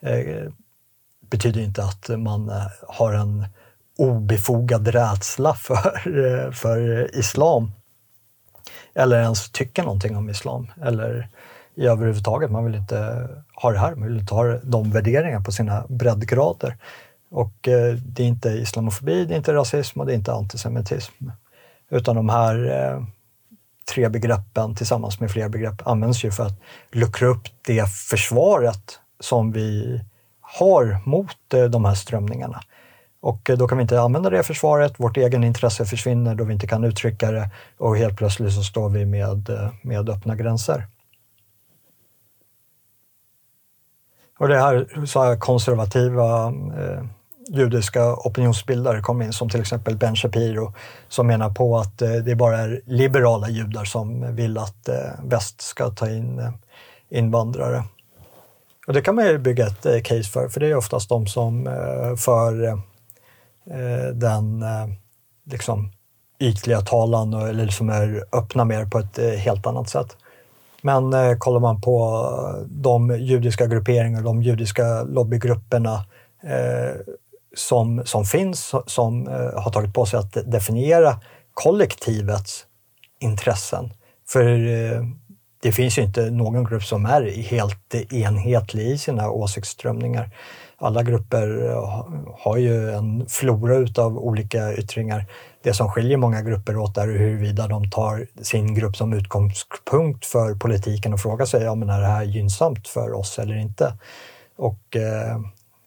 Eh, 0.02 0.52
betyder 1.30 1.62
inte 1.62 1.84
att 1.84 2.10
man 2.10 2.50
eh, 2.50 2.68
har 2.88 3.14
en 3.14 3.46
obefogad 3.98 4.88
rädsla 4.88 5.54
för, 5.54 6.26
eh, 6.26 6.52
för 6.52 7.10
islam. 7.16 7.72
Eller 8.98 9.22
ens 9.22 9.50
tycka 9.52 9.84
någonting 9.84 10.18
om 10.18 10.30
islam. 10.30 10.72
Eller 10.82 11.30
i 11.76 11.88
överhuvudtaget, 11.88 12.52
man 12.52 12.66
vill 12.66 12.76
inte 12.76 13.28
ha 13.54 13.72
det 13.72 13.80
här, 13.80 13.96
man 13.96 14.08
vill 14.08 14.20
inte 14.20 14.34
ha 14.34 14.44
de 14.64 14.92
värderingarna 14.92 15.44
på 15.44 15.52
sina 15.52 15.86
breddgrader. 15.90 16.78
Och 17.30 17.68
eh, 17.68 17.94
det 17.94 18.24
är 18.24 18.28
inte 18.28 18.50
islamofobi, 18.50 19.26
det 19.26 19.34
är 19.34 19.38
inte 19.38 19.54
rasism 19.54 20.00
och 20.00 20.06
det 20.06 20.14
är 20.14 20.16
inte 20.16 20.34
antisemitism. 20.34 21.30
Utan 21.90 22.16
de 22.16 22.30
här 22.30 22.66
eh, 22.66 23.04
tre 23.94 24.10
begreppen 24.10 24.76
tillsammans 24.76 25.20
med 25.20 25.32
fler 25.32 25.50
begrepp 25.50 25.88
används 25.88 26.24
ju 26.24 26.32
för 26.32 26.46
att 26.46 26.60
luckra 26.92 27.28
upp 27.28 27.48
det 27.62 27.90
försvaret 27.90 29.00
som 29.20 29.52
vi 29.52 30.02
har 30.42 31.02
mot 31.06 31.54
eh, 31.54 31.64
de 31.64 31.86
här 31.86 31.96
strömningarna. 31.96 32.62
Och 33.20 33.50
eh, 33.50 33.58
då 33.58 33.68
kan 33.68 33.78
vi 33.78 33.82
inte 33.82 34.02
använda 34.02 34.30
det 34.30 34.44
försvaret, 34.44 34.94
vårt 34.98 35.18
egen 35.18 35.44
intresse 35.44 35.86
försvinner 35.86 36.36
då 36.36 36.44
vi 36.44 36.54
inte 36.54 36.68
kan 36.68 36.84
uttrycka 36.84 37.32
det 37.32 37.50
och 37.78 37.98
helt 37.98 38.18
plötsligt 38.18 38.54
så 38.54 38.64
står 38.64 38.90
vi 38.90 39.06
med, 39.06 39.50
eh, 39.50 39.70
med 39.82 40.10
öppna 40.10 40.36
gränser. 40.36 40.88
Och 44.40 44.48
det 44.48 44.60
här 44.60 45.06
så 45.06 45.24
här 45.24 45.38
konservativa 45.38 46.48
eh, 46.48 47.04
judiska 47.50 48.14
opinionsbildare 48.14 49.02
kom 49.02 49.22
in 49.22 49.34
som 49.34 49.50
till 49.50 49.62
exempel 49.62 49.98
Ben 49.98 50.16
Shapiro 50.16 50.74
som 51.08 51.28
menar 51.28 51.50
på 51.50 51.78
att 51.78 52.02
eh, 52.02 52.12
det 52.12 52.36
bara 52.36 52.58
är 52.58 52.82
liberala 52.86 53.50
judar 53.50 53.86
som 53.86 54.36
vill 54.36 54.58
att 54.58 54.90
eh, 54.90 54.96
väst 55.24 55.62
ska 55.62 55.90
ta 55.90 56.10
in 56.10 56.40
eh, 56.40 56.52
invandrare. 57.10 57.84
Och 58.88 58.94
det 58.94 59.02
kan 59.02 59.16
man 59.16 59.26
ju 59.26 59.38
bygga 59.38 59.68
ett 59.68 59.86
eh, 59.86 60.02
case 60.02 60.24
för, 60.24 60.48
för 60.48 60.60
det 60.60 60.68
är 60.68 60.76
oftast 60.76 61.10
de 61.10 61.28
som 61.28 61.68
eh, 61.68 62.16
för 62.16 62.64
eh, 62.64 62.80
Eh, 63.72 64.14
den 64.14 64.64
eh, 64.64 64.88
liksom 65.52 65.92
ytliga 66.40 66.82
talan 66.82 67.34
eller 67.34 67.68
som 67.68 67.90
är 67.90 68.24
öppna 68.32 68.66
mer 68.66 68.86
på 68.86 69.00
ett 69.00 69.20
eh, 69.20 69.30
helt 69.30 69.68
annat 69.68 69.90
sätt. 69.90 70.18
Men 70.82 71.14
eh, 71.14 71.38
kollar 71.38 71.60
man 71.60 71.82
på 71.82 72.26
de 72.68 73.18
judiska 73.20 73.66
grupperingar, 73.66 74.22
de 74.22 74.44
judiska 74.44 75.04
lobbygrupperna 75.04 76.06
eh, 76.44 76.96
som, 77.56 78.02
som 78.06 78.26
finns, 78.26 78.74
som 78.86 79.28
eh, 79.28 79.62
har 79.62 79.72
tagit 79.72 79.94
på 79.94 80.06
sig 80.06 80.20
att 80.20 80.38
definiera 80.52 81.20
kollektivets 81.54 82.66
intressen. 83.20 83.94
För 84.28 84.68
eh, 84.68 85.04
det 85.62 85.72
finns 85.72 85.98
ju 85.98 86.02
inte 86.02 86.30
någon 86.30 86.64
grupp 86.64 86.84
som 86.84 87.06
är 87.06 87.42
helt 87.42 87.96
enhetlig 88.14 88.88
i 88.88 88.98
sina 88.98 89.30
åsiktsströmningar. 89.30 90.30
Alla 90.80 91.04
grupper 91.04 91.70
eh, 91.70 92.06
har 92.38 92.58
ju 92.58 92.92
en 92.92 93.26
flora 93.30 93.76
utav 93.76 94.18
olika 94.18 94.74
yttringar. 94.74 95.26
Det 95.64 95.74
som 95.74 95.90
skiljer 95.90 96.18
många 96.18 96.42
grupper 96.42 96.78
åt 96.78 96.98
är 96.98 97.08
huruvida 97.08 97.68
de 97.68 97.90
tar 97.90 98.28
sin 98.42 98.74
grupp 98.76 98.96
som 98.96 99.14
utgångspunkt 99.14 100.26
för 100.26 100.56
politiken 100.56 101.14
och 101.14 101.20
frågar 101.20 101.46
sig, 101.46 101.64
ja 101.64 101.72
är 101.72 102.02
det 102.02 102.08
här 102.08 102.24
gynnsamt 102.24 102.88
för 102.88 103.14
oss 103.14 103.40
eller 103.40 103.56
inte? 103.56 103.94
Och 104.58 104.96
eh, 104.96 105.40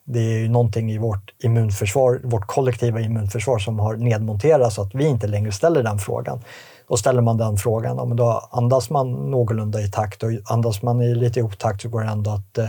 det 0.05 0.21
är 0.21 0.39
ju 0.39 0.49
någonting 0.49 0.93
i 0.93 0.99
vårt 0.99 1.35
immunförsvar, 1.39 2.21
vårt 2.25 2.47
kollektiva 2.47 3.01
immunförsvar 3.01 3.59
som 3.59 3.79
har 3.79 3.97
nedmonterats 3.97 4.75
så 4.75 4.83
att 4.83 4.95
vi 4.95 5.07
inte 5.07 5.27
längre 5.27 5.53
ställer 5.53 5.83
den 5.83 5.99
frågan. 5.99 6.41
Och 6.89 6.99
ställer 6.99 7.23
man 7.23 7.37
den 7.37 7.57
frågan, 7.57 7.97
ja, 7.97 8.05
men 8.05 8.17
då 8.17 8.49
andas 8.51 8.91
man 8.91 9.31
någorlunda 9.31 9.81
i 9.81 9.91
takt 9.91 10.23
och 10.23 10.31
andas 10.45 10.83
man 10.83 11.03
i 11.03 11.15
lite 11.15 11.43
otakt 11.43 11.83
så 11.83 11.89
går 11.89 12.01
det 12.01 12.09
ändå 12.09 12.31
att 12.31 12.59
eh, 12.59 12.69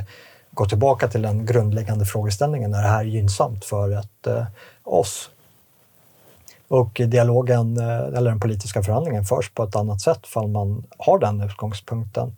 gå 0.52 0.66
tillbaka 0.66 1.08
till 1.08 1.22
den 1.22 1.46
grundläggande 1.46 2.06
frågeställningen, 2.06 2.74
är 2.74 2.82
det 2.82 2.88
här 2.88 3.04
gynnsamt 3.04 3.66
för 3.66 3.92
ett, 3.92 4.28
eh, 4.28 4.46
oss? 4.84 5.30
Och 6.68 7.02
dialogen 7.06 7.78
eh, 7.78 8.00
eller 8.00 8.30
den 8.30 8.40
politiska 8.40 8.84
förhandlingen 8.84 9.26
förs 9.26 9.50
på 9.50 9.64
ett 9.64 9.76
annat 9.76 10.02
sätt 10.02 10.28
för 10.28 10.48
man 10.48 10.84
har 10.98 11.20
den 11.20 11.42
utgångspunkten. 11.42 12.36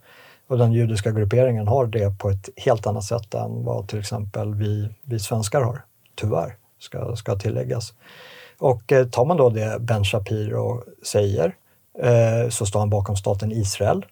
Och 0.48 0.58
den 0.58 0.74
judiska 0.74 1.12
grupperingen 1.12 1.68
har 1.68 1.86
det 1.86 2.18
på 2.20 2.30
ett 2.30 2.50
helt 2.58 2.88
annat 2.88 3.04
sätt 3.04 3.34
än 3.34 3.64
vad 3.64 3.88
till 3.88 4.00
exempel 4.00 4.56
vi, 4.56 4.90
vi 5.04 5.20
svenskar 5.20 5.62
har. 5.62 5.82
Tyvärr, 6.16 6.56
ska, 6.80 7.16
ska 7.16 7.36
tilläggas. 7.36 7.94
Och 8.60 8.92
eh, 8.92 9.08
tar 9.08 9.26
man 9.26 9.38
då 9.38 9.50
det 9.50 9.80
Ben 9.80 10.04
Shapiro 10.04 10.84
säger 11.06 11.56
eh, 12.00 12.50
så 12.50 12.66
står 12.66 12.80
han 12.80 12.90
bakom 12.90 13.16
staten 13.16 13.52
Israel. 13.52 14.06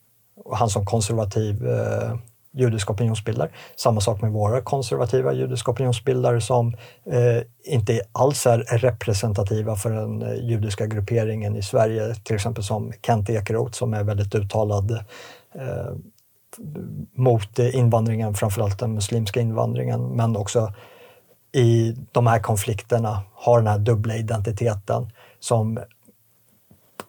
Och 0.44 0.58
han 0.58 0.70
som 0.70 0.86
konservativ 0.86 1.68
eh, 1.68 2.16
judiska 2.54 2.94
opinionsbildare. 2.94 3.50
Samma 3.76 4.02
sak 4.02 4.22
med 4.22 4.32
våra 4.32 4.62
konservativa 4.62 5.34
judiska 5.34 5.72
opinionsbildare 5.72 6.42
som 6.42 6.68
eh, 7.06 7.44
inte 7.64 8.02
alls 8.12 8.46
är 8.46 8.58
representativa 8.58 9.76
för 9.76 9.92
den 9.92 10.22
eh, 10.22 10.34
judiska 10.34 10.86
grupperingen 10.86 11.56
i 11.56 11.62
Sverige, 11.62 12.16
till 12.16 12.36
exempel 12.36 12.64
som 12.64 12.94
Kent 13.06 13.30
Ekeroth 13.30 13.72
som 13.72 13.94
är 13.94 14.04
väldigt 14.04 14.36
uttalad 14.36 14.92
eh, 15.56 15.96
mot 17.16 17.60
invandringen, 17.60 18.34
framförallt 18.34 18.80
den 18.80 18.94
muslimska 18.94 19.42
invandringen, 19.42 20.02
men 20.02 20.36
också 20.38 20.74
i 21.52 21.96
de 22.12 22.28
här 22.28 22.40
konflikterna 22.40 23.24
har 23.34 23.58
den 23.58 23.68
här 23.68 23.80
dubbla 23.80 24.16
identiteten 24.16 25.12
som 25.40 25.80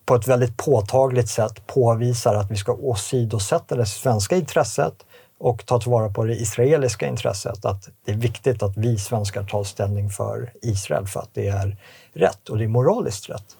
på 0.07 0.15
ett 0.15 0.29
väldigt 0.29 0.57
påtagligt 0.57 1.29
sätt 1.29 1.67
påvisar 1.67 2.35
att 2.35 2.51
vi 2.51 2.57
ska 2.57 2.73
åsidosätta 2.73 3.77
det 3.77 3.87
svenska 3.87 4.37
intresset 4.37 4.95
och 5.43 5.67
ta 5.67 5.81
tillvara 5.81 6.09
på 6.09 6.25
det 6.25 6.35
israeliska 6.35 7.07
intresset. 7.07 7.65
Att 7.65 7.89
det 8.05 8.13
är 8.13 8.17
viktigt 8.17 8.63
att 8.63 8.77
vi 8.77 8.99
svenskar 8.99 9.45
tar 9.45 9.65
ställning 9.65 10.11
för 10.11 10.53
Israel 10.63 11.07
för 11.07 11.21
att 11.21 11.31
det 11.35 11.49
är 11.49 11.77
rätt 12.13 12.49
och 12.49 12.59
det 12.59 12.65
är 12.65 12.69
moraliskt 12.69 13.31
rätt. 13.31 13.57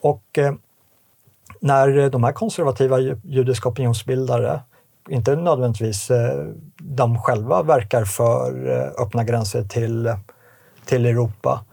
Och 0.00 0.38
eh, 0.38 0.54
när 1.60 2.10
de 2.10 2.24
här 2.24 2.32
konservativa 2.32 3.00
judiska 3.22 3.68
opinionsbildare, 3.68 4.60
inte 5.08 5.36
nödvändigtvis 5.36 6.10
eh, 6.10 6.46
de 6.76 7.18
själva 7.18 7.62
verkar 7.62 8.04
för 8.04 8.70
eh, 8.70 9.02
öppna 9.02 9.24
gränser 9.24 9.64
till, 9.64 10.14
till 10.84 11.06
Europa, 11.06 11.64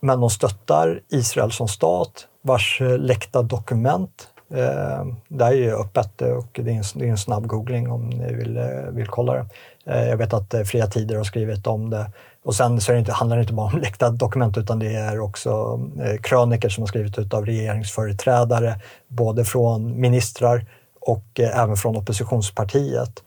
men 0.00 0.20
de 0.20 0.30
stöttar 0.30 1.00
Israel 1.08 1.52
som 1.52 1.68
stat 1.68 2.28
vars 2.42 2.80
eh, 2.80 2.98
läckta 2.98 3.42
dokument 3.42 4.28
Eh, 4.50 5.06
här 5.40 5.52
är 5.52 5.52
ju 5.52 5.74
öppet 5.74 6.22
och 6.22 6.60
det 6.62 6.70
är 6.70 6.74
en, 6.74 6.84
det 6.94 7.06
är 7.06 7.10
en 7.10 7.18
snabb 7.18 7.46
googling 7.46 7.90
om 7.90 8.10
ni 8.10 8.34
vill, 8.34 8.56
eh, 8.56 8.90
vill 8.90 9.06
kolla 9.06 9.32
det. 9.34 9.46
Eh, 9.86 10.08
jag 10.08 10.16
vet 10.16 10.32
att 10.32 10.54
eh, 10.54 10.62
Fria 10.62 10.86
Tider 10.86 11.16
har 11.16 11.24
skrivit 11.24 11.66
om 11.66 11.90
det. 11.90 12.10
Och 12.44 12.54
sen 12.54 12.80
så 12.80 12.92
det 12.92 12.98
inte, 12.98 13.12
handlar 13.12 13.36
det 13.36 13.40
inte 13.40 13.52
bara 13.52 13.72
om 13.72 13.78
läckta 13.82 14.10
dokument 14.10 14.58
utan 14.58 14.78
det 14.78 14.94
är 14.94 15.20
också 15.20 15.80
eh, 16.00 16.20
kröniker 16.20 16.68
som 16.68 16.82
har 16.82 16.88
skrivits 16.88 17.18
ut 17.18 17.34
av 17.34 17.46
regeringsföreträdare, 17.46 18.80
både 19.08 19.44
från 19.44 20.00
ministrar 20.00 20.66
och 21.00 21.40
eh, 21.40 21.58
även 21.58 21.76
från 21.76 21.96
oppositionspartiet 21.96 23.22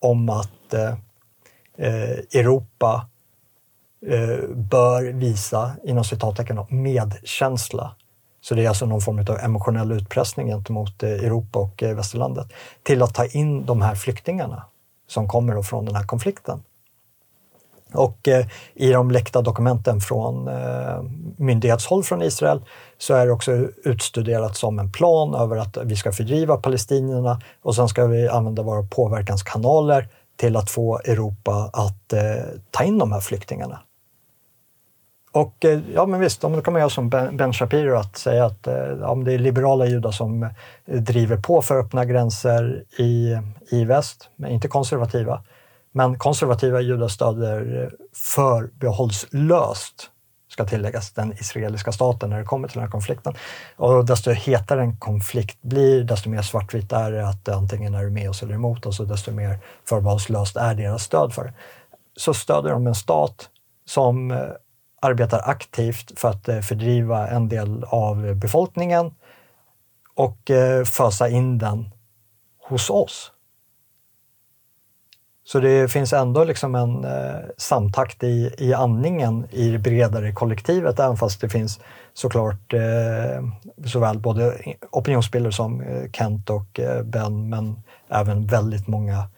om 0.00 0.28
att 0.28 0.74
eh, 0.74 0.94
Europa 2.34 3.06
bör 4.54 5.12
visa, 5.12 5.76
inom 5.84 6.04
citattecken, 6.04 6.66
medkänsla 6.68 7.94
så 8.48 8.54
det 8.54 8.64
är 8.64 8.68
alltså 8.68 8.86
någon 8.86 9.00
form 9.00 9.18
av 9.18 9.38
emotionell 9.38 9.92
utpressning 9.92 10.46
gentemot 10.46 11.02
eh, 11.02 11.10
Europa 11.10 11.58
och 11.58 11.82
eh, 11.82 11.96
västerlandet 11.96 12.46
till 12.82 13.02
att 13.02 13.14
ta 13.14 13.26
in 13.26 13.66
de 13.66 13.82
här 13.82 13.94
flyktingarna 13.94 14.62
som 15.08 15.28
kommer 15.28 15.62
från 15.62 15.84
den 15.84 15.94
här 15.94 16.04
konflikten. 16.04 16.62
Och 17.94 18.28
eh, 18.28 18.46
i 18.74 18.92
de 18.92 19.10
läckta 19.10 19.42
dokumenten 19.42 20.00
från 20.00 20.48
eh, 20.48 21.02
myndighetshåll 21.36 22.04
från 22.04 22.22
Israel 22.22 22.64
så 22.98 23.14
är 23.14 23.26
det 23.26 23.32
också 23.32 23.52
utstuderat 23.84 24.56
som 24.56 24.78
en 24.78 24.92
plan 24.92 25.34
över 25.34 25.56
att 25.56 25.76
vi 25.84 25.96
ska 25.96 26.12
fördriva 26.12 26.56
palestinierna 26.56 27.40
och 27.62 27.74
sen 27.74 27.88
ska 27.88 28.06
vi 28.06 28.28
använda 28.28 28.62
våra 28.62 28.82
påverkanskanaler 28.82 30.08
till 30.36 30.56
att 30.56 30.70
få 30.70 30.98
Europa 30.98 31.70
att 31.72 32.12
eh, 32.12 32.20
ta 32.70 32.84
in 32.84 32.98
de 32.98 33.12
här 33.12 33.20
flyktingarna. 33.20 33.80
Och 35.36 35.64
eh, 35.64 35.80
ja, 35.94 36.06
men 36.06 36.20
visst, 36.20 36.40
då 36.40 36.62
kan 36.62 36.72
man 36.72 36.80
göra 36.80 36.90
som 36.90 37.10
Ben 37.10 37.52
Shapiro 37.52 37.96
att 37.96 38.16
säga 38.16 38.44
att 38.44 38.66
eh, 38.66 38.74
ja, 38.74 39.14
det 39.24 39.32
är 39.32 39.38
liberala 39.38 39.86
judar 39.86 40.10
som 40.10 40.42
eh, 40.42 40.50
driver 40.86 41.36
på 41.36 41.62
för 41.62 41.78
öppna 41.78 42.04
gränser 42.04 42.84
i, 42.98 43.38
i 43.70 43.84
väst, 43.84 44.30
men 44.36 44.50
inte 44.50 44.68
konservativa. 44.68 45.42
Men 45.92 46.18
konservativa 46.18 46.80
judar 46.80 47.08
stöder 47.08 47.90
förbehållslöst, 48.14 50.10
ska 50.48 50.64
tilläggas, 50.64 51.12
den 51.12 51.32
israeliska 51.32 51.92
staten 51.92 52.30
när 52.30 52.38
det 52.38 52.44
kommer 52.44 52.68
till 52.68 52.74
den 52.74 52.84
här 52.84 52.90
konflikten. 52.90 53.34
Och 53.76 54.06
desto 54.06 54.30
hetare 54.30 54.80
en 54.80 54.96
konflikt 54.96 55.62
blir, 55.62 56.04
desto 56.04 56.28
mer 56.28 56.42
svartvitt 56.42 56.92
är 56.92 57.12
det 57.12 57.28
att 57.28 57.48
antingen 57.48 57.94
är 57.94 58.04
du 58.04 58.10
med 58.10 58.30
oss 58.30 58.42
eller 58.42 58.54
emot 58.54 58.86
oss 58.86 59.00
och 59.00 59.08
desto 59.08 59.32
mer 59.32 59.58
förbehållslöst 59.88 60.56
är 60.56 60.74
deras 60.74 61.02
stöd 61.02 61.32
för 61.32 61.44
det. 61.44 61.52
Så 62.16 62.34
stöder 62.34 62.70
de 62.70 62.86
en 62.86 62.94
stat 62.94 63.48
som 63.86 64.32
arbetar 65.06 65.40
aktivt 65.44 66.18
för 66.20 66.28
att 66.28 66.48
eh, 66.48 66.60
fördriva 66.60 67.28
en 67.28 67.48
del 67.48 67.84
av 67.84 68.34
befolkningen 68.34 69.14
och 70.14 70.50
eh, 70.50 70.84
fösa 70.84 71.28
in 71.28 71.58
den 71.58 71.90
hos 72.68 72.90
oss. 72.90 73.32
Så 75.44 75.60
det 75.60 75.92
finns 75.92 76.12
ändå 76.12 76.44
liksom 76.44 76.74
en 76.74 77.04
eh, 77.04 77.40
samtakt 77.56 78.24
i, 78.24 78.54
i 78.58 78.74
andningen 78.74 79.46
i 79.50 79.70
det 79.70 79.78
bredare 79.78 80.32
kollektivet, 80.32 80.98
även 80.98 81.16
fast 81.16 81.40
det 81.40 81.48
finns 81.48 81.80
såklart 82.14 82.72
eh, 82.72 83.44
såväl 83.86 84.18
både 84.18 84.58
opinionsbilder 84.90 85.50
som 85.50 85.80
eh, 85.80 86.10
Kent 86.12 86.50
och 86.50 86.80
eh, 86.80 87.02
Ben, 87.02 87.48
men 87.48 87.82
även 88.08 88.46
väldigt 88.46 88.86
många 88.86 89.28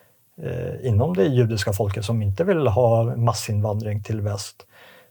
eh, 0.42 0.86
inom 0.86 1.16
det 1.16 1.24
judiska 1.24 1.72
folket 1.72 2.04
som 2.04 2.22
inte 2.22 2.44
vill 2.44 2.66
ha 2.66 3.16
massinvandring 3.16 4.02
till 4.02 4.20
väst 4.20 4.66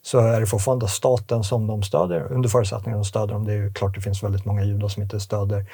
så 0.07 0.19
är 0.19 0.39
det 0.39 0.47
fortfarande 0.47 0.87
staten 0.87 1.43
som 1.43 1.67
de 1.67 1.83
stöder, 1.83 2.31
under 2.31 2.49
förutsättning 2.49 2.93
att 2.93 3.01
de 3.01 3.05
stöder 3.05 3.33
dem. 3.33 3.45
Det 3.45 3.53
är 3.53 3.57
ju 3.57 3.73
klart 3.73 3.95
det 3.95 4.01
finns 4.01 4.23
väldigt 4.23 4.45
många 4.45 4.63
judar 4.63 4.87
som 4.87 5.03
inte 5.03 5.19
stöder 5.19 5.65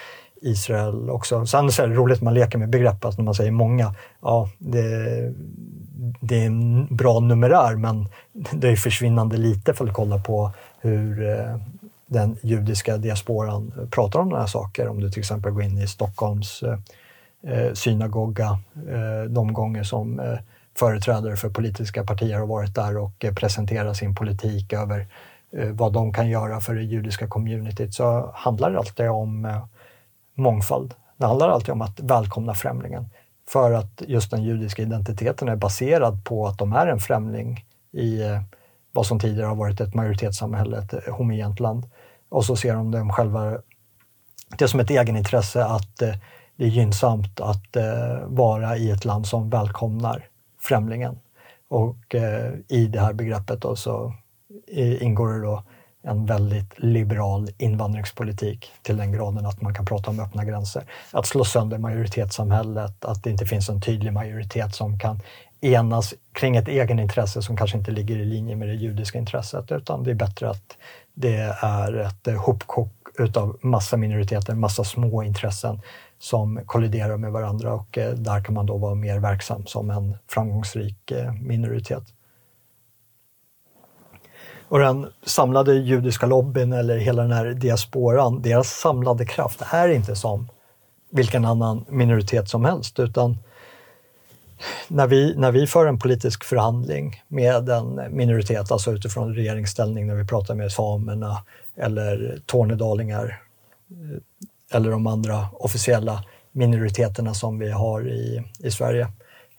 Israel 0.42 1.10
också. 1.10 1.46
Sen 1.46 1.66
är 1.66 1.88
det 1.88 1.96
roligt, 1.96 2.22
man 2.22 2.34
leker 2.34 2.58
med 2.58 2.70
begreppet 2.70 3.18
när 3.18 3.26
man 3.26 3.36
säger 3.36 3.52
många. 3.52 3.96
Ja, 4.22 4.50
det, 4.58 5.34
det 6.20 6.42
är 6.42 6.46
en 6.46 6.96
bra 6.96 7.20
numerär, 7.20 7.76
men 7.76 8.08
det 8.54 8.70
är 8.70 8.76
försvinnande 8.76 9.38
lite 9.38 9.74
för 9.74 9.88
att 9.88 9.94
kolla 9.94 10.18
på 10.18 10.52
hur 10.82 11.30
eh, 11.30 11.58
den 12.06 12.38
judiska 12.42 12.98
diasporan 12.98 13.88
pratar 13.92 14.20
om 14.20 14.26
sådana 14.26 14.40
här 14.40 14.48
saker. 14.48 14.88
Om 14.88 15.02
du 15.02 15.12
till 15.12 15.20
exempel 15.20 15.52
går 15.52 15.64
in 15.64 15.78
i 15.78 15.88
Stockholms 15.88 16.64
eh, 16.64 16.78
eh, 17.54 17.74
synagoga 17.74 18.60
de 19.30 19.54
gånger 19.54 19.84
som 19.84 20.22
företrädare 20.76 21.36
för 21.36 21.50
politiska 21.50 22.04
partier 22.04 22.40
har 22.40 22.48
varit 22.48 22.76
där 22.76 22.98
och 22.98 23.26
eh, 23.26 23.34
presenterat 23.34 23.98
sin 23.98 24.16
politik 24.16 24.74
över 24.74 25.08
eh, 25.58 25.70
vad 25.70 25.94
de 25.94 26.14
kan 26.14 26.30
göra 26.30 26.60
för 26.60 26.76
det 26.76 26.84
judiska 26.84 27.28
communityt 27.28 27.94
så 27.94 28.32
handlar 28.36 28.72
det 28.72 28.78
alltid 28.78 29.10
om 29.10 29.46
eh, 29.46 29.66
mångfald. 30.36 30.94
Det 31.18 31.26
handlar 31.26 31.50
alltid 31.50 31.70
om 31.70 31.82
att 31.82 32.00
välkomna 32.00 32.54
främlingen. 32.54 33.10
För 33.48 33.72
att 33.72 34.02
just 34.08 34.32
den 34.32 34.44
judiska 34.44 34.82
identiteten 34.82 35.48
är 35.48 35.56
baserad 35.56 36.26
på 36.26 36.48
att 36.48 36.58
de 36.58 36.74
är 36.74 36.88
en 36.88 37.00
främling 37.00 37.66
i 37.92 38.20
vad 38.92 39.06
som 39.06 39.20
tidigare 39.20 39.48
har 39.48 39.56
varit 39.56 39.82
ett 39.82 39.96
majoritetssamhälle, 39.96 40.78
ett 40.78 41.08
homogent 41.08 41.60
land. 41.60 41.86
Och 42.30 42.46
så 42.46 42.56
ser 42.56 42.76
de 42.76 42.92
dem 42.92 43.12
själva 43.12 43.58
det 44.58 44.68
som 44.68 44.80
ett 44.80 44.90
egenintresse 44.90 45.66
att 45.66 45.98
det 45.98 46.66
är 46.66 46.68
gynnsamt 46.68 47.42
att 47.42 47.78
vara 48.26 48.78
i 48.78 48.92
ett 48.92 49.06
land 49.06 49.28
som 49.28 49.50
välkomnar 49.50 50.28
främlingen. 50.64 51.20
Och 51.70 52.16
eh, 52.16 52.54
i 52.68 52.88
det 52.88 53.00
här 53.00 53.14
begreppet 53.14 53.62
då 53.62 53.76
så 53.76 54.14
ingår 55.00 55.34
det 55.34 55.42
då 55.42 55.64
en 56.04 56.26
väldigt 56.26 56.80
liberal 56.80 57.50
invandringspolitik 57.58 58.72
till 58.82 58.98
den 58.98 59.12
graden 59.12 59.46
att 59.46 59.62
man 59.62 59.74
kan 59.74 59.86
prata 59.86 60.10
om 60.10 60.20
öppna 60.20 60.46
gränser. 60.46 60.84
Att 61.12 61.26
slå 61.26 61.46
sönder 61.46 61.78
majoritetssamhället, 61.78 63.06
att 63.06 63.24
det 63.24 63.30
inte 63.30 63.46
finns 63.46 63.70
en 63.70 63.82
tydlig 63.82 64.14
majoritet 64.14 64.76
som 64.76 65.00
kan 65.00 65.20
enas 65.62 66.14
kring 66.34 66.56
ett 66.56 66.68
egenintresse 66.68 67.42
som 67.42 67.58
kanske 67.58 67.78
inte 67.78 67.92
ligger 67.92 68.20
i 68.20 68.26
linje 68.26 68.56
med 68.56 68.68
det 68.68 68.74
judiska 68.74 69.18
intresset, 69.18 69.72
utan 69.72 70.04
det 70.04 70.12
är 70.12 70.16
bättre 70.16 70.50
att 70.50 70.78
det 71.14 71.38
är 71.62 71.98
ett 71.98 72.38
hopkok 72.38 72.92
utav 73.20 73.60
massa 73.62 73.98
minoriteter, 73.98 74.56
massa 74.56 74.84
små 74.84 75.24
intressen 75.24 75.82
som 76.24 76.62
kolliderar 76.66 77.18
med 77.18 77.32
varandra 77.32 77.74
och 77.74 77.98
eh, 77.98 78.14
där 78.14 78.44
kan 78.44 78.54
man 78.54 78.66
då 78.66 78.78
vara 78.78 78.96
mer 78.96 79.20
verksam 79.20 79.66
som 79.66 79.90
en 79.90 80.18
framgångsrik 80.28 81.12
eh, 81.12 81.34
minoritet. 81.34 82.04
Och 84.68 84.80
den 84.80 85.08
samlade 85.24 85.74
judiska 85.74 86.26
lobbyn 86.26 86.74
eller 86.74 86.98
hela 86.98 87.22
den 87.22 87.32
här 87.32 87.46
diasporan, 87.46 88.42
deras 88.42 88.68
samlade 88.68 89.26
kraft 89.26 89.62
är 89.72 89.88
inte 89.88 90.16
som 90.16 90.50
vilken 91.12 91.46
annan 91.46 91.86
minoritet 91.90 92.50
som 92.50 92.66
helst 92.66 93.00
utan 93.00 93.38
när 94.88 95.08
vi, 95.08 95.36
när 95.36 95.52
vi 95.52 95.68
för 95.68 95.86
en 95.86 96.00
politisk 96.00 96.44
förhandling 96.44 97.24
med 97.28 97.70
en 97.70 98.02
minoritet, 98.10 98.72
alltså 98.72 98.92
utifrån 98.92 99.36
regeringsställning, 99.36 100.08
när 100.08 100.16
vi 100.16 100.26
pratar 100.26 100.56
med 100.56 100.72
samerna 100.72 101.44
eller 101.76 102.40
tornedalingar 102.46 103.42
eh, 103.92 104.48
eller 104.76 104.92
de 104.92 105.08
andra 105.08 105.48
officiella 105.54 106.24
minoriteterna 106.52 107.34
som 107.34 107.60
vi 107.60 107.72
har 107.72 108.08
i, 108.10 108.44
i 108.60 108.72
Sverige. 108.72 109.08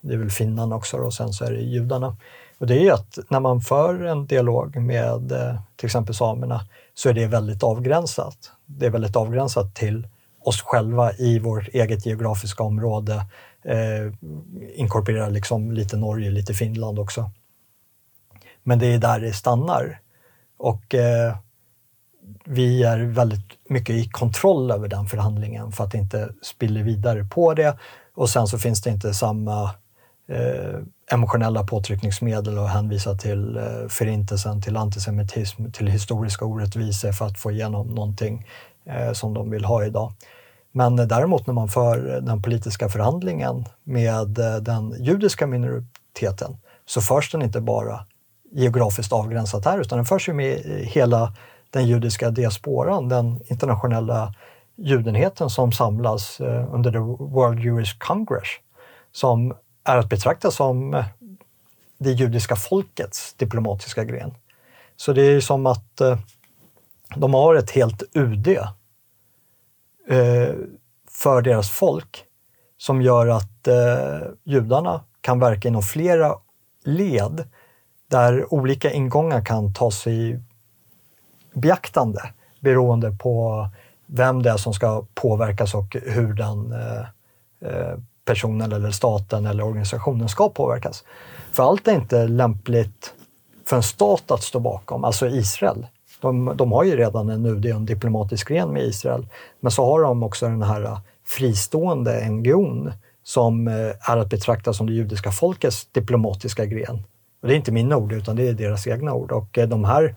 Det 0.01 0.13
är 0.13 0.17
väl 0.17 0.29
finnarna 0.29 0.75
också 0.75 0.97
och 0.97 1.13
sen 1.13 1.33
så 1.33 1.45
är 1.45 1.51
det 1.51 1.61
judarna. 1.61 2.17
Och 2.57 2.67
det 2.67 2.87
är 2.87 2.93
att 2.93 3.19
när 3.29 3.39
man 3.39 3.61
för 3.61 4.03
en 4.03 4.25
dialog 4.25 4.75
med 4.75 5.31
eh, 5.31 5.55
till 5.75 5.85
exempel 5.85 6.15
samerna 6.15 6.61
så 6.93 7.09
är 7.09 7.13
det 7.13 7.27
väldigt 7.27 7.63
avgränsat. 7.63 8.51
Det 8.65 8.85
är 8.85 8.89
väldigt 8.89 9.15
avgränsat 9.15 9.75
till 9.75 10.07
oss 10.39 10.61
själva 10.61 11.13
i 11.13 11.39
vårt 11.39 11.67
eget 11.67 12.05
geografiska 12.05 12.63
område. 12.63 13.25
Eh, 13.63 14.13
inkorporerar 14.75 15.29
liksom 15.29 15.71
lite 15.71 15.97
Norge, 15.97 16.31
lite 16.31 16.53
Finland 16.53 16.99
också. 16.99 17.31
Men 18.63 18.79
det 18.79 18.93
är 18.93 18.97
där 18.97 19.19
det 19.19 19.33
stannar. 19.33 19.99
Och 20.57 20.95
eh, 20.95 21.35
vi 22.45 22.83
är 22.83 22.99
väldigt 22.99 23.69
mycket 23.69 23.95
i 23.95 24.09
kontroll 24.09 24.71
över 24.71 24.87
den 24.87 25.05
förhandlingen 25.05 25.71
för 25.71 25.83
att 25.83 25.91
det 25.91 25.97
inte 25.97 26.29
spiller 26.41 26.83
vidare 26.83 27.23
på 27.23 27.53
det. 27.53 27.77
Och 28.15 28.29
sen 28.29 28.47
så 28.47 28.57
finns 28.57 28.81
det 28.81 28.89
inte 28.89 29.13
samma 29.13 29.63
eh, 30.29 30.79
emotionella 31.11 31.63
påtryckningsmedel 31.63 32.57
att 32.57 32.69
hänvisa 32.69 33.15
till 33.15 33.57
eh, 33.57 33.87
förintelsen, 33.89 34.61
till 34.61 34.77
antisemitism, 34.77 35.71
till 35.71 35.87
historiska 35.87 36.45
orättvisor 36.45 37.11
för 37.11 37.25
att 37.25 37.39
få 37.39 37.51
igenom 37.51 37.87
någonting 37.87 38.45
eh, 38.85 39.13
som 39.13 39.33
de 39.33 39.49
vill 39.49 39.65
ha 39.65 39.85
idag. 39.85 40.13
Men 40.71 40.95
däremot 40.95 41.47
när 41.47 41.53
man 41.53 41.67
för 41.67 42.21
den 42.21 42.41
politiska 42.41 42.89
förhandlingen 42.89 43.65
med 43.83 44.39
eh, 44.39 44.55
den 44.55 45.03
judiska 45.03 45.47
minoriteten 45.47 46.57
så 46.85 47.01
förs 47.01 47.31
den 47.31 47.41
inte 47.41 47.61
bara 47.61 48.05
geografiskt 48.51 49.13
avgränsat 49.13 49.65
här 49.65 49.81
utan 49.81 49.97
den 49.97 50.05
förs 50.05 50.29
ju 50.29 50.33
med 50.33 50.59
hela 50.83 51.33
den 51.75 51.87
judiska 51.87 52.29
diasporan, 52.29 53.09
den 53.09 53.39
internationella 53.45 54.33
judenheten 54.75 55.49
som 55.49 55.71
samlas 55.71 56.39
eh, 56.39 56.73
under 56.73 56.91
the 56.91 56.97
World 57.33 57.59
Jewish 57.59 57.97
Congress, 57.97 58.47
som 59.11 59.53
är 59.83 59.97
att 59.97 60.09
betrakta 60.09 60.51
som 60.51 60.93
eh, 60.93 61.05
det 61.97 62.11
judiska 62.11 62.55
folkets 62.55 63.33
diplomatiska 63.33 64.03
gren. 64.03 64.33
Så 64.95 65.13
det 65.13 65.21
är 65.21 65.41
som 65.41 65.65
att 65.65 66.01
eh, 66.01 66.19
de 67.15 67.33
har 67.33 67.55
ett 67.55 67.71
helt 67.71 68.03
UD 68.13 68.47
för 71.09 71.41
deras 71.41 71.69
folk 71.69 72.23
som 72.77 73.01
gör 73.01 73.27
att 73.27 73.67
judarna 74.43 75.03
kan 75.21 75.39
verka 75.39 75.67
inom 75.67 75.81
flera 75.81 76.35
led 76.83 77.47
där 78.07 78.53
olika 78.53 78.91
ingångar 78.91 79.45
kan 79.45 79.73
ta 79.73 79.91
sig 79.91 80.39
beaktande 81.55 82.21
beroende 82.59 83.11
på 83.11 83.67
vem 84.05 84.43
det 84.43 84.49
är 84.49 84.57
som 84.57 84.73
ska 84.73 85.05
påverkas 85.13 85.75
och 85.75 85.97
hur 86.03 86.33
den 86.33 86.71
eh, 86.71 86.99
eh, 87.69 87.97
personen 88.25 88.71
eller 88.71 88.91
staten 88.91 89.45
eller 89.45 89.63
organisationen 89.63 90.29
ska 90.29 90.49
påverkas. 90.49 91.03
För 91.51 91.63
allt 91.63 91.87
är 91.87 91.95
inte 91.95 92.27
lämpligt 92.27 93.13
för 93.65 93.75
en 93.75 93.83
stat 93.83 94.31
att 94.31 94.43
stå 94.43 94.59
bakom, 94.59 95.03
alltså 95.03 95.27
Israel. 95.27 95.87
De, 96.21 96.53
de 96.55 96.71
har 96.71 96.83
ju 96.83 96.97
redan 96.97 97.29
en 97.29 97.45
UD 97.45 97.65
och 97.65 97.71
en 97.71 97.85
diplomatisk 97.85 98.47
gren 98.47 98.69
med 98.69 98.83
Israel, 98.83 99.27
men 99.59 99.71
så 99.71 99.85
har 99.85 100.01
de 100.01 100.23
också 100.23 100.45
den 100.45 100.63
här 100.63 100.97
fristående 101.25 102.29
NGOn 102.29 102.91
som 103.23 103.67
eh, 103.67 104.11
är 104.11 104.17
att 104.17 104.29
betrakta 104.29 104.73
som 104.73 104.87
det 104.87 104.93
judiska 104.93 105.31
folkets 105.31 105.85
diplomatiska 105.91 106.65
gren. 106.65 107.03
Och 107.41 107.47
det 107.47 107.53
är 107.53 107.57
inte 107.57 107.71
mina 107.71 107.97
ord, 107.97 108.13
utan 108.13 108.35
det 108.35 108.47
är 108.47 108.53
deras 108.53 108.87
egna 108.87 109.13
ord. 109.13 109.31
Och 109.31 109.57
eh, 109.57 109.67
de 109.67 109.83
här 109.83 110.15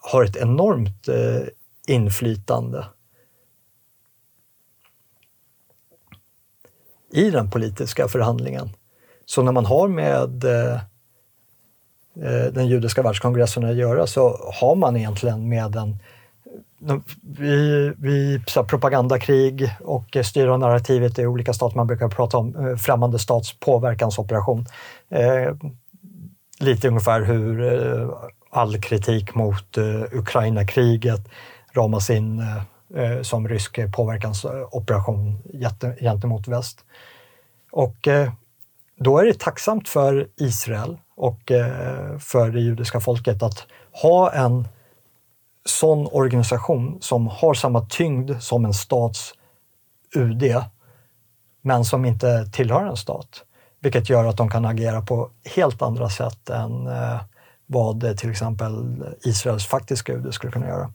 har 0.00 0.24
ett 0.24 0.36
enormt 0.36 1.08
eh, 1.08 1.48
inflytande 1.86 2.86
i 7.12 7.30
den 7.30 7.50
politiska 7.50 8.08
förhandlingen. 8.08 8.70
Så 9.26 9.42
när 9.42 9.52
man 9.52 9.66
har 9.66 9.88
med 9.88 10.44
eh, 10.44 10.74
eh, 12.14 12.52
den 12.52 12.66
judiska 12.66 13.02
världskongressen 13.02 13.64
att 13.64 13.76
göra 13.76 14.06
så 14.06 14.52
har 14.60 14.74
man 14.74 14.96
egentligen 14.96 15.48
med 15.48 15.76
en 15.76 15.98
vi, 17.22 17.92
vi 17.98 18.42
propagandakrig 18.68 19.76
och 19.80 20.16
styra 20.24 20.56
narrativet 20.56 21.18
i 21.18 21.26
olika 21.26 21.52
stater. 21.52 21.76
Man 21.76 21.86
brukar 21.86 22.08
prata 22.08 22.38
om 22.38 22.56
eh, 22.56 22.76
främmande 22.76 23.18
stats 23.18 23.60
påverkansoperation. 23.60 24.66
Eh, 25.08 25.54
lite 26.60 26.88
ungefär 26.88 27.22
hur 27.22 27.72
eh, 27.72 28.08
all 28.50 28.80
kritik 28.80 29.34
mot 29.34 29.78
eh, 29.78 30.02
Ukraina-kriget 30.12 31.28
ramas 31.72 32.10
in 32.10 32.38
eh, 32.38 32.62
eh, 33.02 33.22
som 33.22 33.48
rysk 33.48 33.78
eh, 33.78 33.90
påverkansoperation 33.90 35.38
gentemot 36.00 36.48
väst. 36.48 36.84
Och 37.72 38.08
eh, 38.08 38.32
då 38.96 39.18
är 39.18 39.24
det 39.24 39.38
tacksamt 39.38 39.88
för 39.88 40.28
Israel 40.36 40.98
och 41.16 41.50
eh, 41.50 42.18
för 42.18 42.50
det 42.50 42.60
judiska 42.60 43.00
folket 43.00 43.42
att 43.42 43.66
ha 44.02 44.32
en 44.32 44.68
sån 45.64 46.06
organisation 46.12 46.98
som 47.00 47.26
har 47.26 47.54
samma 47.54 47.86
tyngd 47.86 48.42
som 48.42 48.64
en 48.64 48.74
stats 48.74 49.34
UD, 50.16 50.64
men 51.62 51.84
som 51.84 52.04
inte 52.04 52.46
tillhör 52.52 52.86
en 52.86 52.96
stat. 52.96 53.44
Vilket 53.80 54.10
gör 54.10 54.24
att 54.24 54.36
de 54.36 54.50
kan 54.50 54.64
agera 54.64 55.02
på 55.02 55.30
helt 55.56 55.82
andra 55.82 56.08
sätt 56.08 56.50
än 56.50 56.86
eh, 56.86 57.20
vad 57.70 58.04
eh, 58.04 58.14
till 58.14 58.30
exempel 58.30 59.04
Israels 59.22 59.66
faktiska 59.66 60.12
UD 60.12 60.34
skulle 60.34 60.52
kunna 60.52 60.68
göra. 60.68 60.92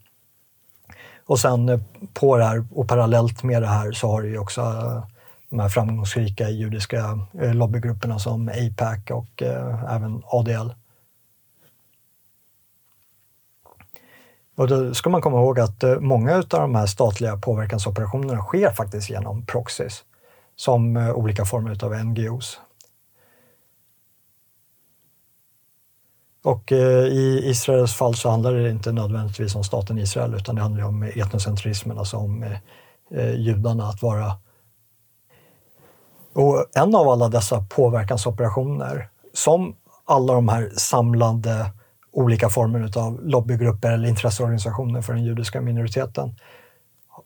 Och 1.26 1.38
sen 1.38 1.68
eh, 1.68 1.80
på 2.14 2.36
det 2.36 2.44
här 2.44 2.66
och 2.74 2.88
parallellt 2.88 3.42
med 3.42 3.62
det 3.62 3.68
här 3.68 3.92
så 3.92 4.08
har 4.08 4.22
du 4.22 4.28
ju 4.28 4.38
också 4.38 4.60
eh, 4.60 5.04
de 5.50 5.60
här 5.60 5.68
framgångsrika 5.68 6.48
judiska 6.48 7.18
lobbygrupperna 7.32 8.18
som 8.18 8.48
APAC 8.48 9.10
och 9.10 9.42
även 9.88 10.22
ADL. 10.26 10.70
Och 14.56 14.68
då 14.68 14.94
ska 14.94 15.10
man 15.10 15.20
komma 15.20 15.36
ihåg 15.38 15.60
att 15.60 15.84
många 16.00 16.36
av 16.36 16.44
de 16.48 16.74
här 16.74 16.86
statliga 16.86 17.36
påverkansoperationerna 17.36 18.42
sker 18.42 18.70
faktiskt 18.70 19.10
genom 19.10 19.46
proxies, 19.46 20.04
som 20.56 20.96
olika 20.96 21.44
former 21.44 21.84
av 21.84 22.04
NGOs. 22.04 22.60
Och 26.46 26.72
eh, 26.72 27.04
i 27.06 27.40
Israels 27.44 27.94
fall 27.94 28.14
så 28.14 28.30
handlar 28.30 28.52
det 28.52 28.70
inte 28.70 28.92
nödvändigtvis 28.92 29.54
om 29.54 29.64
staten 29.64 29.98
Israel 29.98 30.34
utan 30.34 30.54
det 30.54 30.62
handlar 30.62 30.84
om 30.84 31.02
etnocentrismen, 31.02 31.98
alltså 31.98 32.16
om 32.16 32.42
eh, 32.42 32.58
eh, 33.10 33.34
judarna 33.34 33.88
att 33.88 34.02
vara. 34.02 34.32
Och 36.34 36.66
en 36.74 36.94
av 36.94 37.08
alla 37.08 37.28
dessa 37.28 37.66
påverkansoperationer, 37.70 39.08
som 39.32 39.76
alla 40.04 40.32
de 40.34 40.48
här 40.48 40.70
samlande 40.76 41.72
olika 42.12 42.48
former 42.48 42.98
av 42.98 43.20
lobbygrupper 43.22 43.92
eller 43.92 44.08
intresseorganisationer 44.08 45.02
för 45.02 45.12
den 45.12 45.24
judiska 45.24 45.60
minoriteten, 45.60 46.34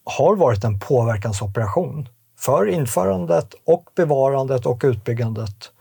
har 0.04 0.36
varit 0.36 0.64
en 0.64 0.78
påverkansoperation 0.78 2.08
för 2.38 2.68
införandet 2.68 3.54
och 3.64 3.84
bevarandet 3.96 4.66
och 4.66 4.80
utbyggandet 4.84 5.72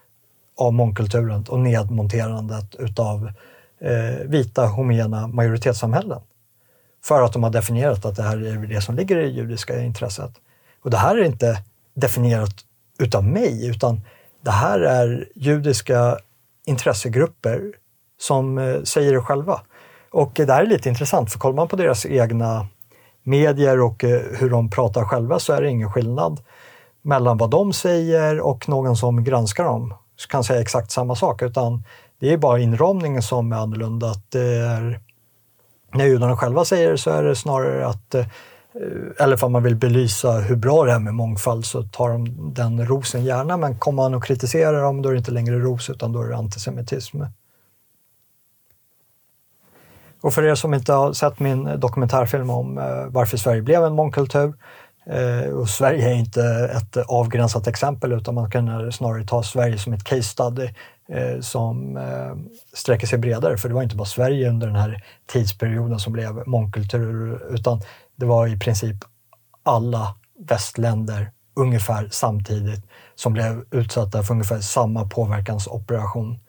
av 0.60 0.74
mångkulturen 0.74 1.46
och 1.50 1.60
nedmonterandet 1.60 2.76
utav 2.76 3.32
eh, 3.82 4.26
vita 4.26 4.66
homogena 4.66 5.28
majoritetssamhällen. 5.28 6.22
För 7.04 7.22
att 7.22 7.34
de 7.34 7.44
har 7.44 7.50
definierat 7.50 8.06
att 8.06 8.16
det 8.16 8.24
här 8.24 8.46
är 8.46 8.68
det 8.68 8.82
som 8.82 8.96
ligger 8.96 9.18
i 9.18 9.22
det 9.22 9.28
judiska 9.28 9.84
intresset. 9.84 10.32
Och 10.84 10.90
det 10.90 10.98
här 10.98 11.18
är 11.18 11.24
inte 11.24 11.64
definierat 11.94 12.56
utav 13.00 13.24
mig, 13.24 13.68
utan 13.68 14.02
det 14.42 14.52
här 14.52 14.80
är 14.80 15.28
judiska 15.36 16.18
intressegrupper 16.66 17.74
som 18.20 18.58
eh, 18.58 18.82
säger 18.84 19.14
det 19.14 19.22
själva. 19.22 19.62
Och 20.12 20.32
det 20.34 20.54
här 20.54 20.64
är 20.64 20.68
lite 20.68 20.90
intressant, 20.90 21.32
för 21.32 21.40
kollar 21.40 21.56
man 21.56 21.68
på 21.68 21.76
deras 21.76 22.06
egna 22.06 22.68
medier 23.24 23.82
och 23.82 24.04
eh, 24.04 24.22
hur 24.40 24.50
de 24.50 24.70
pratar 24.70 25.06
själva 25.06 25.40
så 25.40 25.54
är 25.54 25.62
det 25.62 25.70
ingen 25.70 25.92
skillnad 25.92 26.40
mellan 27.02 27.38
vad 27.38 27.50
de 27.50 27.74
säger 27.74 28.40
och 28.40 28.70
någon 28.70 28.96
som 28.96 29.24
granskar 29.24 29.64
dem 29.64 29.94
kan 30.28 30.44
säga 30.44 30.62
exakt 30.62 30.92
samma 30.92 31.16
sak, 31.16 31.42
utan 31.42 31.84
det 32.20 32.34
är 32.34 32.38
bara 32.38 32.60
inramningen 32.60 33.22
som 33.22 33.52
är 33.52 33.58
annorlunda. 33.58 34.08
Att 34.12 34.32
det 34.32 34.56
är, 34.56 35.00
när 35.94 36.06
judarna 36.06 36.38
själva 36.38 36.66
säger 36.66 36.92
det 36.92 36.98
så 36.98 37.10
är 37.10 37.24
det 37.24 37.36
snarare 37.36 37.88
att 37.88 38.16
eh, 38.16 38.26
eller 39.18 39.44
om 39.44 39.52
man 39.52 39.64
vill 39.64 39.76
belysa 39.76 40.32
hur 40.32 40.56
bra 40.56 40.84
det 40.84 40.92
är 40.92 41.00
med 41.00 41.14
mångfald 41.14 41.66
så 41.66 41.84
tar 41.84 42.10
de 42.10 42.54
den 42.54 42.86
rosen 42.86 43.24
gärna, 43.24 43.58
men 43.58 43.80
kommer 43.80 44.04
man 44.04 44.14
och 44.14 44.24
kritiserar 44.24 44.82
dem 44.82 45.02
då 45.02 45.10
är 45.10 45.14
det 45.14 45.20
inte 45.20 45.32
längre 45.32 45.60
ros 45.60 45.90
utan 45.90 46.12
då 46.12 46.22
är 46.22 46.28
det 46.28 46.36
antisemitism. 46.36 47.22
Och 50.22 50.34
för 50.34 50.44
er 50.44 50.56
som 50.56 50.74
inte 50.74 50.94
har 50.94 51.14
sett 51.14 51.40
min 51.40 51.80
dokumentärfilm 51.80 52.50
om 52.50 52.78
eh, 52.78 53.06
varför 53.08 53.38
Sverige 53.38 53.62
blev 53.62 53.84
en 53.84 53.94
mångkultur, 53.94 54.54
Eh, 55.10 55.52
och 55.52 55.70
Sverige 55.70 56.10
är 56.10 56.14
inte 56.14 56.44
ett 56.76 56.98
avgränsat 56.98 57.68
exempel 57.68 58.12
utan 58.12 58.36
man 58.36 58.52
kan 58.52 58.92
snarare 58.92 59.26
ta 59.26 59.44
Sverige 59.44 59.78
som 59.78 59.94
ett 59.94 60.04
case 60.04 60.24
study 60.24 60.70
eh, 61.10 61.40
som 61.40 61.98
eh, 61.98 62.36
sträcker 62.74 63.08
sig 63.08 63.20
bredare. 63.20 63.58
För 63.58 63.70
det 63.70 63.76
var 63.76 63.84
inte 63.84 63.96
bara 63.96 64.06
Sverige 64.06 64.50
under 64.50 64.68
den 64.68 64.76
här 64.76 65.04
tidsperioden 65.26 66.00
som 66.00 66.14
blev 66.14 66.48
mångkultur 66.48 67.42
utan 67.54 67.82
det 68.16 68.26
var 68.26 68.48
i 68.48 68.60
princip 68.60 68.98
alla 69.64 70.16
västländer 70.40 71.32
ungefär 71.56 72.08
samtidigt 72.12 72.84
som 73.16 73.34
blev 73.34 73.64
utsatta 73.72 74.24
för 74.24 74.34
ungefär 74.34 74.60
samma 74.60 75.08
påverkansoperation. 75.08 76.40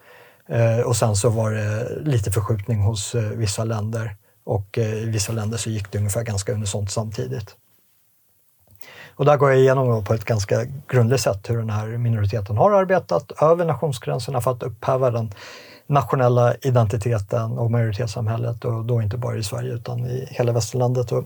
Och 0.85 0.97
sen 0.97 1.17
så 1.17 1.29
var 1.29 1.51
det 1.51 1.89
lite 2.01 2.31
förskjutning 2.31 2.81
hos 2.81 3.15
vissa 3.15 3.65
länder 3.65 4.17
och 4.45 4.79
i 4.79 5.05
vissa 5.05 5.33
länder 5.33 5.59
så 5.59 5.71
gick 5.71 5.93
det 5.93 5.99
ungefär 5.99 6.23
ganska 6.23 6.53
unisont 6.53 6.91
samtidigt. 6.91 7.57
Och 9.21 9.27
där 9.27 9.37
går 9.37 9.51
jag 9.51 9.59
igenom 9.59 10.05
på 10.05 10.15
ett 10.15 10.25
ganska 10.25 10.65
grundligt 10.89 11.21
sätt 11.21 11.51
hur 11.51 11.59
den 11.59 11.71
här 11.71 11.87
minoriteten 11.87 12.57
har 12.57 12.73
arbetat 12.73 13.33
över 13.43 13.65
nationsgränserna 13.65 14.41
för 14.41 14.51
att 14.51 14.63
upphäva 14.63 15.11
den 15.11 15.35
nationella 15.87 16.55
identiteten 16.55 17.59
och 17.59 17.71
majoritetssamhället 17.71 18.65
och 18.65 18.85
då 18.85 19.03
inte 19.03 19.17
bara 19.17 19.37
i 19.37 19.43
Sverige 19.43 19.73
utan 19.73 20.07
i 20.07 20.29
hela 20.31 20.53
västerlandet. 20.53 21.13
Och 21.13 21.25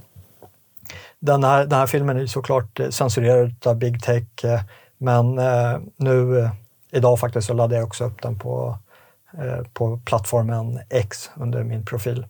den 1.19 1.45
här, 1.45 1.67
den 1.67 1.79
här 1.79 1.87
filmen 1.87 2.17
är 2.17 2.27
såklart 2.27 2.81
censurerad 2.91 3.67
av 3.67 3.77
Big 3.77 4.03
Tech, 4.03 4.25
men 4.99 5.39
eh, 5.39 5.79
nu 5.97 6.41
eh, 6.41 6.51
idag 6.93 7.19
faktiskt 7.21 7.47
så 7.47 7.55
laddade 7.55 7.75
jag 7.75 7.87
också 7.87 8.05
upp 8.05 8.23
den 8.23 8.39
på, 8.39 8.79
eh, 9.39 9.67
på 9.73 10.01
plattformen 10.05 10.81
X 10.91 11.31
under 11.37 11.65
min 11.65 11.85
profil. 11.85 12.27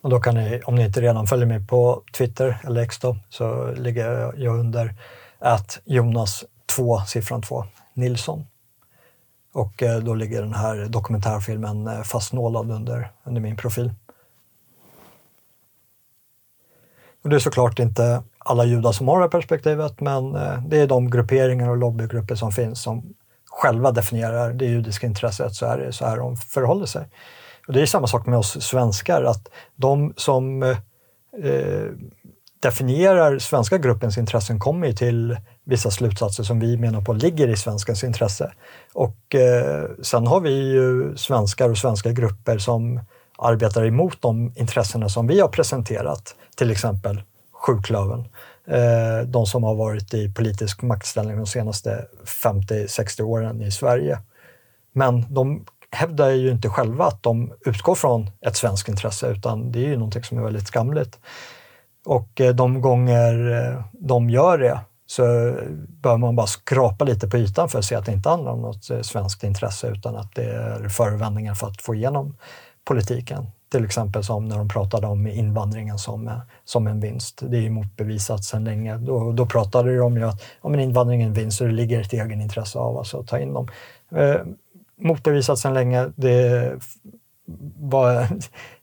Och 0.00 0.10
då 0.10 0.20
kan 0.20 0.34
ni, 0.34 0.60
om 0.64 0.74
ni 0.74 0.84
inte 0.84 1.00
redan 1.00 1.26
följer 1.26 1.46
mig 1.46 1.66
på 1.66 2.02
Twitter 2.16 2.58
eller 2.64 2.82
X 2.82 2.98
då, 2.98 3.16
så 3.28 3.72
ligger 3.72 4.32
jag 4.36 4.58
under 4.58 4.94
att 5.38 5.80
Jonas 5.84 6.44
2, 6.76 7.00
siffran 7.00 7.42
2, 7.42 7.64
Nilsson. 7.94 8.46
Och 9.52 9.82
eh, 9.82 9.98
då 9.98 10.14
ligger 10.14 10.42
den 10.42 10.54
här 10.54 10.86
dokumentärfilmen 10.88 11.86
eh, 11.86 12.02
fastnålad 12.02 12.70
under, 12.70 13.10
under 13.24 13.40
min 13.40 13.56
profil. 13.56 13.92
Och 17.22 17.30
det 17.30 17.36
är 17.36 17.40
såklart 17.40 17.78
inte 17.78 18.22
alla 18.38 18.64
judar 18.64 18.92
som 18.92 19.08
har 19.08 19.16
det 19.16 19.24
här 19.24 19.28
perspektivet, 19.28 20.00
men 20.00 20.34
eh, 20.34 20.62
det 20.66 20.80
är 20.80 20.86
de 20.86 21.10
grupperingar 21.10 21.68
och 21.68 21.76
lobbygrupper 21.76 22.34
som 22.34 22.52
finns 22.52 22.82
som 22.82 23.14
själva 23.44 23.92
definierar 23.92 24.52
det 24.52 24.64
judiska 24.64 25.06
intresset, 25.06 25.54
så 25.54 25.66
är 25.66 25.78
det 25.78 25.92
så 25.92 26.06
här 26.06 26.16
de 26.16 26.36
förhåller 26.36 26.86
sig. 26.86 27.06
Och 27.66 27.72
det 27.72 27.82
är 27.82 27.86
samma 27.86 28.06
sak 28.06 28.26
med 28.26 28.38
oss 28.38 28.62
svenskar, 28.62 29.22
att 29.22 29.48
de 29.76 30.14
som 30.16 30.62
eh, 30.62 30.76
definierar 32.60 33.38
svenska 33.38 33.78
gruppens 33.78 34.18
intressen 34.18 34.58
kommer 34.58 34.92
till 34.92 35.36
vissa 35.64 35.90
slutsatser 35.90 36.42
som 36.42 36.60
vi 36.60 36.76
menar 36.76 37.00
på 37.00 37.12
ligger 37.12 37.48
i 37.48 37.56
svenskens 37.56 38.04
intresse. 38.04 38.52
Och 38.92 39.34
eh, 39.34 39.88
sen 40.02 40.26
har 40.26 40.40
vi 40.40 40.50
ju 40.50 41.16
svenskar 41.16 41.68
och 41.68 41.78
svenska 41.78 42.12
grupper 42.12 42.58
som 42.58 43.00
arbetar 43.38 43.84
emot 43.84 44.22
de 44.22 44.52
intressena 44.56 45.08
som 45.08 45.26
vi 45.26 45.40
har 45.40 45.48
presenterat, 45.48 46.34
till 46.56 46.70
exempel 46.70 47.22
sjuklövern. 47.52 48.28
Eh, 48.66 49.26
de 49.26 49.46
som 49.46 49.64
har 49.64 49.74
varit 49.74 50.14
i 50.14 50.32
politisk 50.32 50.82
maktställning 50.82 51.36
de 51.36 51.46
senaste 51.46 52.06
50-60 52.42 53.22
åren 53.22 53.62
i 53.62 53.70
Sverige. 53.70 54.18
Men 54.92 55.34
de 55.34 55.66
hävdar 55.90 56.30
ju 56.30 56.50
inte 56.50 56.68
själva 56.68 57.04
att 57.04 57.22
de 57.22 57.52
utgår 57.66 57.94
från 57.94 58.30
ett 58.46 58.56
svenskt 58.56 58.88
intresse, 58.88 59.28
utan 59.28 59.72
det 59.72 59.78
är 59.78 59.88
ju 59.88 59.96
någonting 59.96 60.24
som 60.24 60.38
är 60.38 60.42
väldigt 60.42 60.66
skamligt. 60.66 61.18
Och 62.06 62.40
eh, 62.40 62.54
de 62.54 62.80
gånger 62.80 63.50
eh, 63.50 63.84
de 63.92 64.30
gör 64.30 64.58
det 64.58 64.80
så 65.06 65.22
bör 66.02 66.16
man 66.16 66.36
bara 66.36 66.46
skrapa 66.46 67.04
lite 67.04 67.28
på 67.28 67.36
ytan 67.36 67.68
för 67.68 67.78
att 67.78 67.84
se 67.84 67.94
att 67.94 68.06
det 68.06 68.12
inte 68.12 68.28
handlar 68.28 68.52
om 68.52 68.60
något 68.60 68.90
eh, 68.90 69.00
svenskt 69.00 69.44
intresse 69.44 69.88
utan 69.88 70.16
att 70.16 70.34
det 70.34 70.44
är 70.44 70.88
förevändningar 70.88 71.54
för 71.54 71.66
att 71.66 71.82
få 71.82 71.94
igenom 71.94 72.36
politiken. 72.84 73.46
Till 73.70 73.84
exempel 73.84 74.24
som 74.24 74.48
när 74.48 74.58
de 74.58 74.68
pratade 74.68 75.06
om 75.06 75.26
invandringen 75.26 75.98
som, 75.98 76.40
som 76.64 76.86
en 76.86 77.00
vinst. 77.00 77.42
Det 77.48 77.56
är 77.56 77.60
ju 77.60 77.70
motbevisat 77.70 78.44
sedan 78.44 78.64
länge. 78.64 78.96
Då, 78.96 79.32
då 79.32 79.46
pratade 79.46 79.96
de 79.96 80.16
ju 80.16 80.24
att 80.24 80.42
om 80.60 80.74
en 80.74 80.80
invandringen 80.80 81.26
är 81.26 81.28
en 81.28 81.34
vinst 81.34 81.58
så 81.58 81.64
det 81.64 81.72
ligger 81.72 82.00
ett 82.00 82.12
egenintresse 82.12 82.78
av 82.78 82.98
alltså, 82.98 83.20
att 83.20 83.26
ta 83.26 83.38
in 83.38 83.52
dem. 83.52 83.68
Motbevisat 85.00 85.58
sedan 85.58 85.74
länge. 85.74 86.12
Det 86.16 86.72
var 87.76 88.26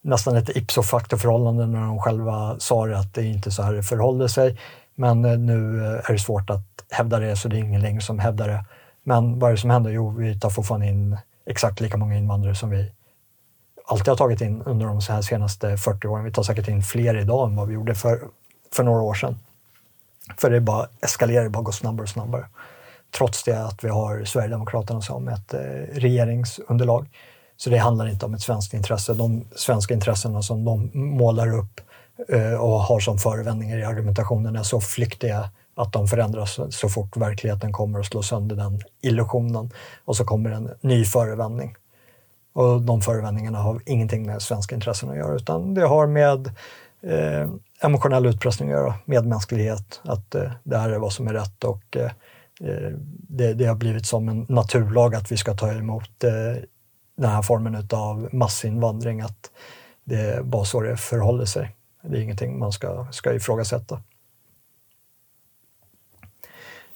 nästan 0.02 0.36
ett 0.36 0.58
ipso 0.58 0.84
facto-förhållande 0.84 1.66
när 1.66 1.80
de 1.80 2.00
själva 2.00 2.60
sa 2.60 2.88
att 2.88 3.14
det 3.14 3.24
inte 3.24 3.50
är 3.50 3.52
så 3.52 3.64
här 3.64 3.74
det 3.74 3.84
förhåller 3.84 4.28
sig. 4.28 4.60
Men 4.96 5.26
eh, 5.26 5.38
nu 5.38 5.86
eh, 5.86 6.10
är 6.10 6.14
det 6.14 6.20
svårt 6.20 6.50
att 6.50 6.86
hävda 6.90 7.20
det, 7.20 7.36
så 7.36 7.48
det 7.48 7.56
är 7.56 7.60
ingen 7.60 7.82
längre 7.82 8.02
som 8.02 8.20
hävdar 8.20 8.48
det. 8.48 8.66
Men 9.04 9.40
vad 9.40 9.50
är 9.50 9.56
det 9.56 9.62
som 9.62 9.70
händer? 9.70 9.92
Jo, 9.92 10.10
vi 10.10 10.40
tar 10.40 10.50
fortfarande 10.50 10.88
in 10.88 11.18
exakt 11.46 11.82
lika 11.82 11.98
många 11.98 12.18
invandrare 12.18 12.56
som 12.56 12.70
vi 12.70 12.92
alltid 13.86 14.08
har 14.08 14.16
tagit 14.16 14.42
in 14.42 14.62
under 14.62 14.86
de 14.86 15.02
här 15.10 15.22
senaste 15.22 15.78
40 15.78 16.08
åren. 16.08 16.24
Vi 16.24 16.32
tar 16.32 16.44
säkert 16.44 16.68
in 16.68 16.84
fler 16.84 17.18
idag 17.18 17.50
än 17.50 17.56
vad 17.56 17.68
vi 17.68 17.74
gjorde 17.74 17.96
för, 17.96 18.22
för 18.74 18.84
några 18.84 19.02
år 19.02 19.14
sedan. 19.14 19.40
För 20.38 20.50
det 20.50 20.62
bara 20.62 20.88
eskalerar, 21.02 21.44
det 21.44 21.50
bara 21.50 21.64
går 21.64 21.72
snabbare 21.72 22.04
och 22.04 22.10
snabbare. 22.10 22.46
Trots 23.18 23.44
det 23.44 23.66
att 23.66 23.84
vi 23.84 23.90
har 23.90 24.26
Sverigedemokraterna 24.26 25.02
som 25.02 25.28
ett 25.28 25.54
eh, 25.54 25.60
regeringsunderlag. 25.92 27.10
Så 27.58 27.70
det 27.70 27.78
handlar 27.78 28.10
inte 28.10 28.26
om 28.26 28.34
ett 28.34 28.42
svenskt 28.42 28.74
intresse. 28.74 29.14
De 29.14 29.46
svenska 29.56 29.94
intressena 29.94 30.42
som 30.42 30.66
de 30.66 30.92
målar 30.94 31.58
upp 31.58 31.82
eh, 32.30 32.54
och 32.54 32.80
har 32.80 33.00
som 33.00 33.18
förevändningar 33.18 33.78
i 33.78 33.84
argumentationen 33.84 34.56
är 34.56 34.64
så 34.64 34.82
flyktiga 34.82 35.50
att 35.76 35.94
de 35.94 36.08
förändras 36.08 36.60
så 36.70 36.90
fort 36.90 37.18
verkligheten 37.18 37.74
kommer 37.74 38.00
och 38.00 38.06
slår 38.06 38.22
sönder 38.22 38.56
den 38.56 38.82
illusionen. 39.02 39.72
Och 40.06 40.18
så 40.18 40.26
kommer 40.26 40.50
en 40.50 40.72
ny 40.82 41.06
förevändning. 41.06 41.76
Och 42.54 42.82
de 42.82 43.02
förevändningarna 43.02 43.58
har 43.58 43.82
ingenting 43.86 44.26
med 44.26 44.42
svenska 44.42 44.76
intressen 44.76 45.10
att 45.10 45.18
göra 45.18 45.36
utan 45.36 45.74
det 45.74 45.86
har 45.86 46.08
med 46.08 46.48
eh, 47.02 47.50
emotionell 47.82 48.26
utpressning 48.26 48.70
att 48.70 48.80
göra, 48.80 48.94
medmänsklighet, 49.06 50.02
att 50.04 50.36
eh, 50.36 50.52
det 50.64 50.78
här 50.78 50.90
är 50.90 51.00
vad 51.00 51.14
som 51.14 51.28
är 51.28 51.34
rätt 51.34 51.64
och 51.64 51.98
eh 51.98 52.12
Eh, 52.64 52.92
det, 53.30 53.54
det, 53.54 53.66
har 53.66 53.76
blivit 53.76 54.06
som 54.06 54.30
en 54.30 54.46
naturlag 54.50 55.16
att 55.16 55.32
vi 55.32 55.38
ska 55.38 55.54
ta 55.54 55.72
emot 55.72 56.24
eh, 56.24 56.64
den 57.18 57.30
här 57.30 57.42
formen 57.42 57.88
av 57.94 58.30
massinvandring, 58.32 59.22
att 59.22 59.52
det 60.04 60.16
är 60.16 60.44
bara 60.44 60.66
så 60.66 60.82
det 60.82 60.98
förhåller 60.98 61.46
sig. 61.46 61.76
Det 62.02 62.18
är 62.18 62.22
ingenting 62.22 62.60
man 62.60 62.72
ska, 62.72 63.08
ska 63.12 63.34
ifrågasätta. 63.34 64.02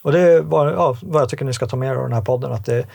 Och 0.02 0.12
det 0.12 0.20
är 0.20 0.42
vad, 0.42 0.74
ja, 0.74 0.98
vad 1.02 1.22
jag 1.22 1.30
tycker 1.30 1.46
ni 1.46 1.54
ska 1.54 1.68
ta 1.68 1.76
med 1.76 1.92
er 1.92 1.96
av 1.96 2.04
den 2.04 2.14
här 2.14 2.22
podden, 2.22 2.52
att 2.52 2.66
det, 2.66 2.88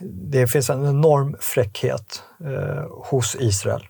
det 0.00 0.46
finns 0.46 0.70
en 0.70 0.86
enorm 0.86 1.36
fräckhet 1.40 2.22
eh, 2.40 2.84
hos 2.90 3.36
Israel 3.40 3.86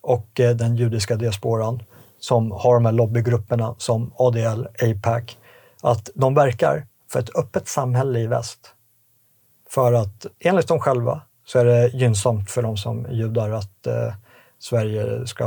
och 0.00 0.40
eh, 0.40 0.56
den 0.56 0.76
judiska 0.76 1.16
diasporan 1.16 1.82
som 2.18 2.50
har 2.50 2.74
de 2.74 2.84
här 2.84 2.92
lobbygrupperna 2.92 3.74
som 3.78 4.12
ADL, 4.16 4.66
APAC, 4.82 5.36
att 5.82 6.10
de 6.14 6.34
verkar 6.34 6.86
för 7.12 7.20
ett 7.20 7.36
öppet 7.36 7.68
samhälle 7.68 8.18
i 8.18 8.26
väst. 8.26 8.74
För 9.68 9.92
att 9.92 10.26
enligt 10.38 10.68
dem 10.68 10.80
själva 10.80 11.22
så 11.44 11.58
är 11.58 11.64
det 11.64 11.88
gynnsamt 11.88 12.50
för 12.50 12.62
de 12.62 12.76
som 12.76 13.06
judar 13.10 13.50
att 13.50 13.86
eh, 13.86 14.14
Sverige 14.58 15.26
ska 15.26 15.44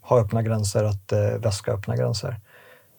ha 0.00 0.20
öppna 0.20 0.42
gränser, 0.42 0.84
att 0.84 1.12
eh, 1.12 1.20
väst 1.20 1.58
ska 1.58 1.70
ha 1.70 1.78
öppna 1.78 1.96
gränser. 1.96 2.40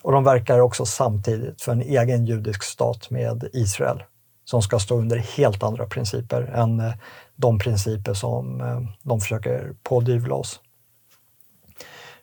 Och 0.02 0.12
de 0.12 0.24
verkar 0.24 0.60
också 0.60 0.86
samtidigt 0.86 1.62
för 1.62 1.72
en 1.72 1.82
egen 1.82 2.26
judisk 2.26 2.64
stat 2.64 3.10
med 3.10 3.50
Israel 3.54 4.04
som 4.46 4.62
ska 4.62 4.80
stå 4.80 4.98
under 4.98 5.18
helt 5.18 5.64
andra 5.64 5.86
principer 5.86 6.42
än 6.42 6.80
eh, 6.80 6.94
de 7.36 7.60
principer 7.60 8.14
som 8.14 8.62
eh, 8.62 8.82
de 9.04 9.20
försöker 9.20 9.74
pådyvla 9.84 10.36
oss. 10.36 10.60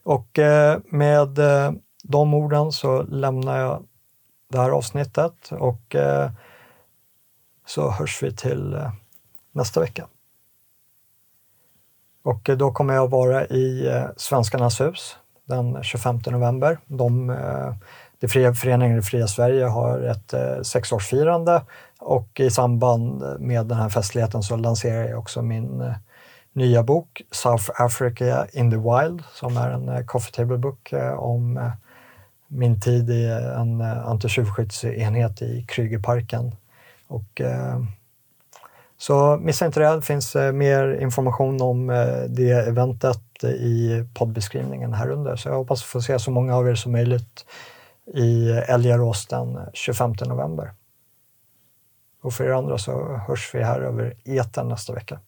Och 0.02 0.38
eh, 0.38 0.78
med 0.84 1.38
eh, 1.38 1.72
de 2.02 2.34
orden 2.34 2.72
så 2.72 3.02
lämnar 3.02 3.58
jag 3.58 3.82
det 4.48 4.58
här 4.58 4.70
avsnittet 4.70 5.50
och 5.50 5.94
eh, 5.94 6.30
så 7.66 7.90
hörs 7.90 8.22
vi 8.22 8.32
till 8.32 8.74
eh, 8.74 8.92
nästa 9.52 9.80
vecka. 9.80 10.06
Och 12.22 12.48
eh, 12.48 12.56
då 12.56 12.72
kommer 12.72 12.94
jag 12.94 13.10
vara 13.10 13.46
i 13.46 13.92
Svenskarnas 14.16 14.80
hus 14.80 15.16
den 15.44 15.82
25 15.82 16.20
november. 16.26 16.78
De, 16.86 17.36
det 18.18 18.28
fria, 18.28 18.54
Föreningen 18.54 18.96
Det 18.96 19.02
fria 19.02 19.26
Sverige 19.26 19.64
har 19.64 20.00
ett 20.00 20.34
sexårsfirande 20.66 21.62
och 21.98 22.40
i 22.40 22.50
samband 22.50 23.40
med 23.40 23.66
den 23.66 23.78
här 23.78 23.88
festligheten 23.88 24.42
så 24.42 24.56
lanserar 24.56 25.08
jag 25.08 25.18
också 25.18 25.42
min 25.42 25.94
nya 26.56 26.82
bok 26.82 27.22
South 27.30 27.70
Africa 27.74 28.46
in 28.52 28.70
the 28.70 28.76
Wild 28.76 29.22
som 29.32 29.56
är 29.56 29.70
en 29.70 30.06
coffee 30.06 30.32
table 30.32 30.58
book 30.58 30.92
om 31.18 31.56
eh, 31.56 31.72
min 32.48 32.80
tid 32.80 33.10
i 33.10 33.26
en 33.56 33.80
eh, 33.80 34.06
antitjuvskyddsenhet 34.06 35.42
i 35.42 35.64
Krygerparken. 35.68 36.52
Och, 37.06 37.40
eh, 37.40 37.80
så 38.98 39.36
missa 39.36 39.66
inte 39.66 39.80
det, 39.80 39.96
det 39.96 40.02
finns 40.02 40.36
eh, 40.36 40.52
mer 40.52 41.00
information 41.00 41.62
om 41.62 41.90
eh, 41.90 42.22
det 42.28 42.50
eventet 42.50 43.44
i 43.44 44.04
poddbeskrivningen 44.14 44.94
här 44.94 45.10
under. 45.10 45.36
Så 45.36 45.48
jag 45.48 45.56
hoppas 45.56 45.82
få 45.82 46.00
se 46.00 46.18
så 46.18 46.30
många 46.30 46.56
av 46.56 46.68
er 46.68 46.74
som 46.74 46.92
möjligt 46.92 47.46
i 48.14 48.50
Älgarås 48.50 49.26
den 49.26 49.58
25 49.72 50.14
november. 50.26 50.72
Och 52.22 52.32
för 52.32 52.44
er 52.44 52.52
andra 52.52 52.78
så 52.78 53.16
hörs 53.28 53.54
vi 53.54 53.62
här 53.62 53.80
över 53.80 54.14
eten 54.24 54.68
nästa 54.68 54.92
vecka. 54.92 55.20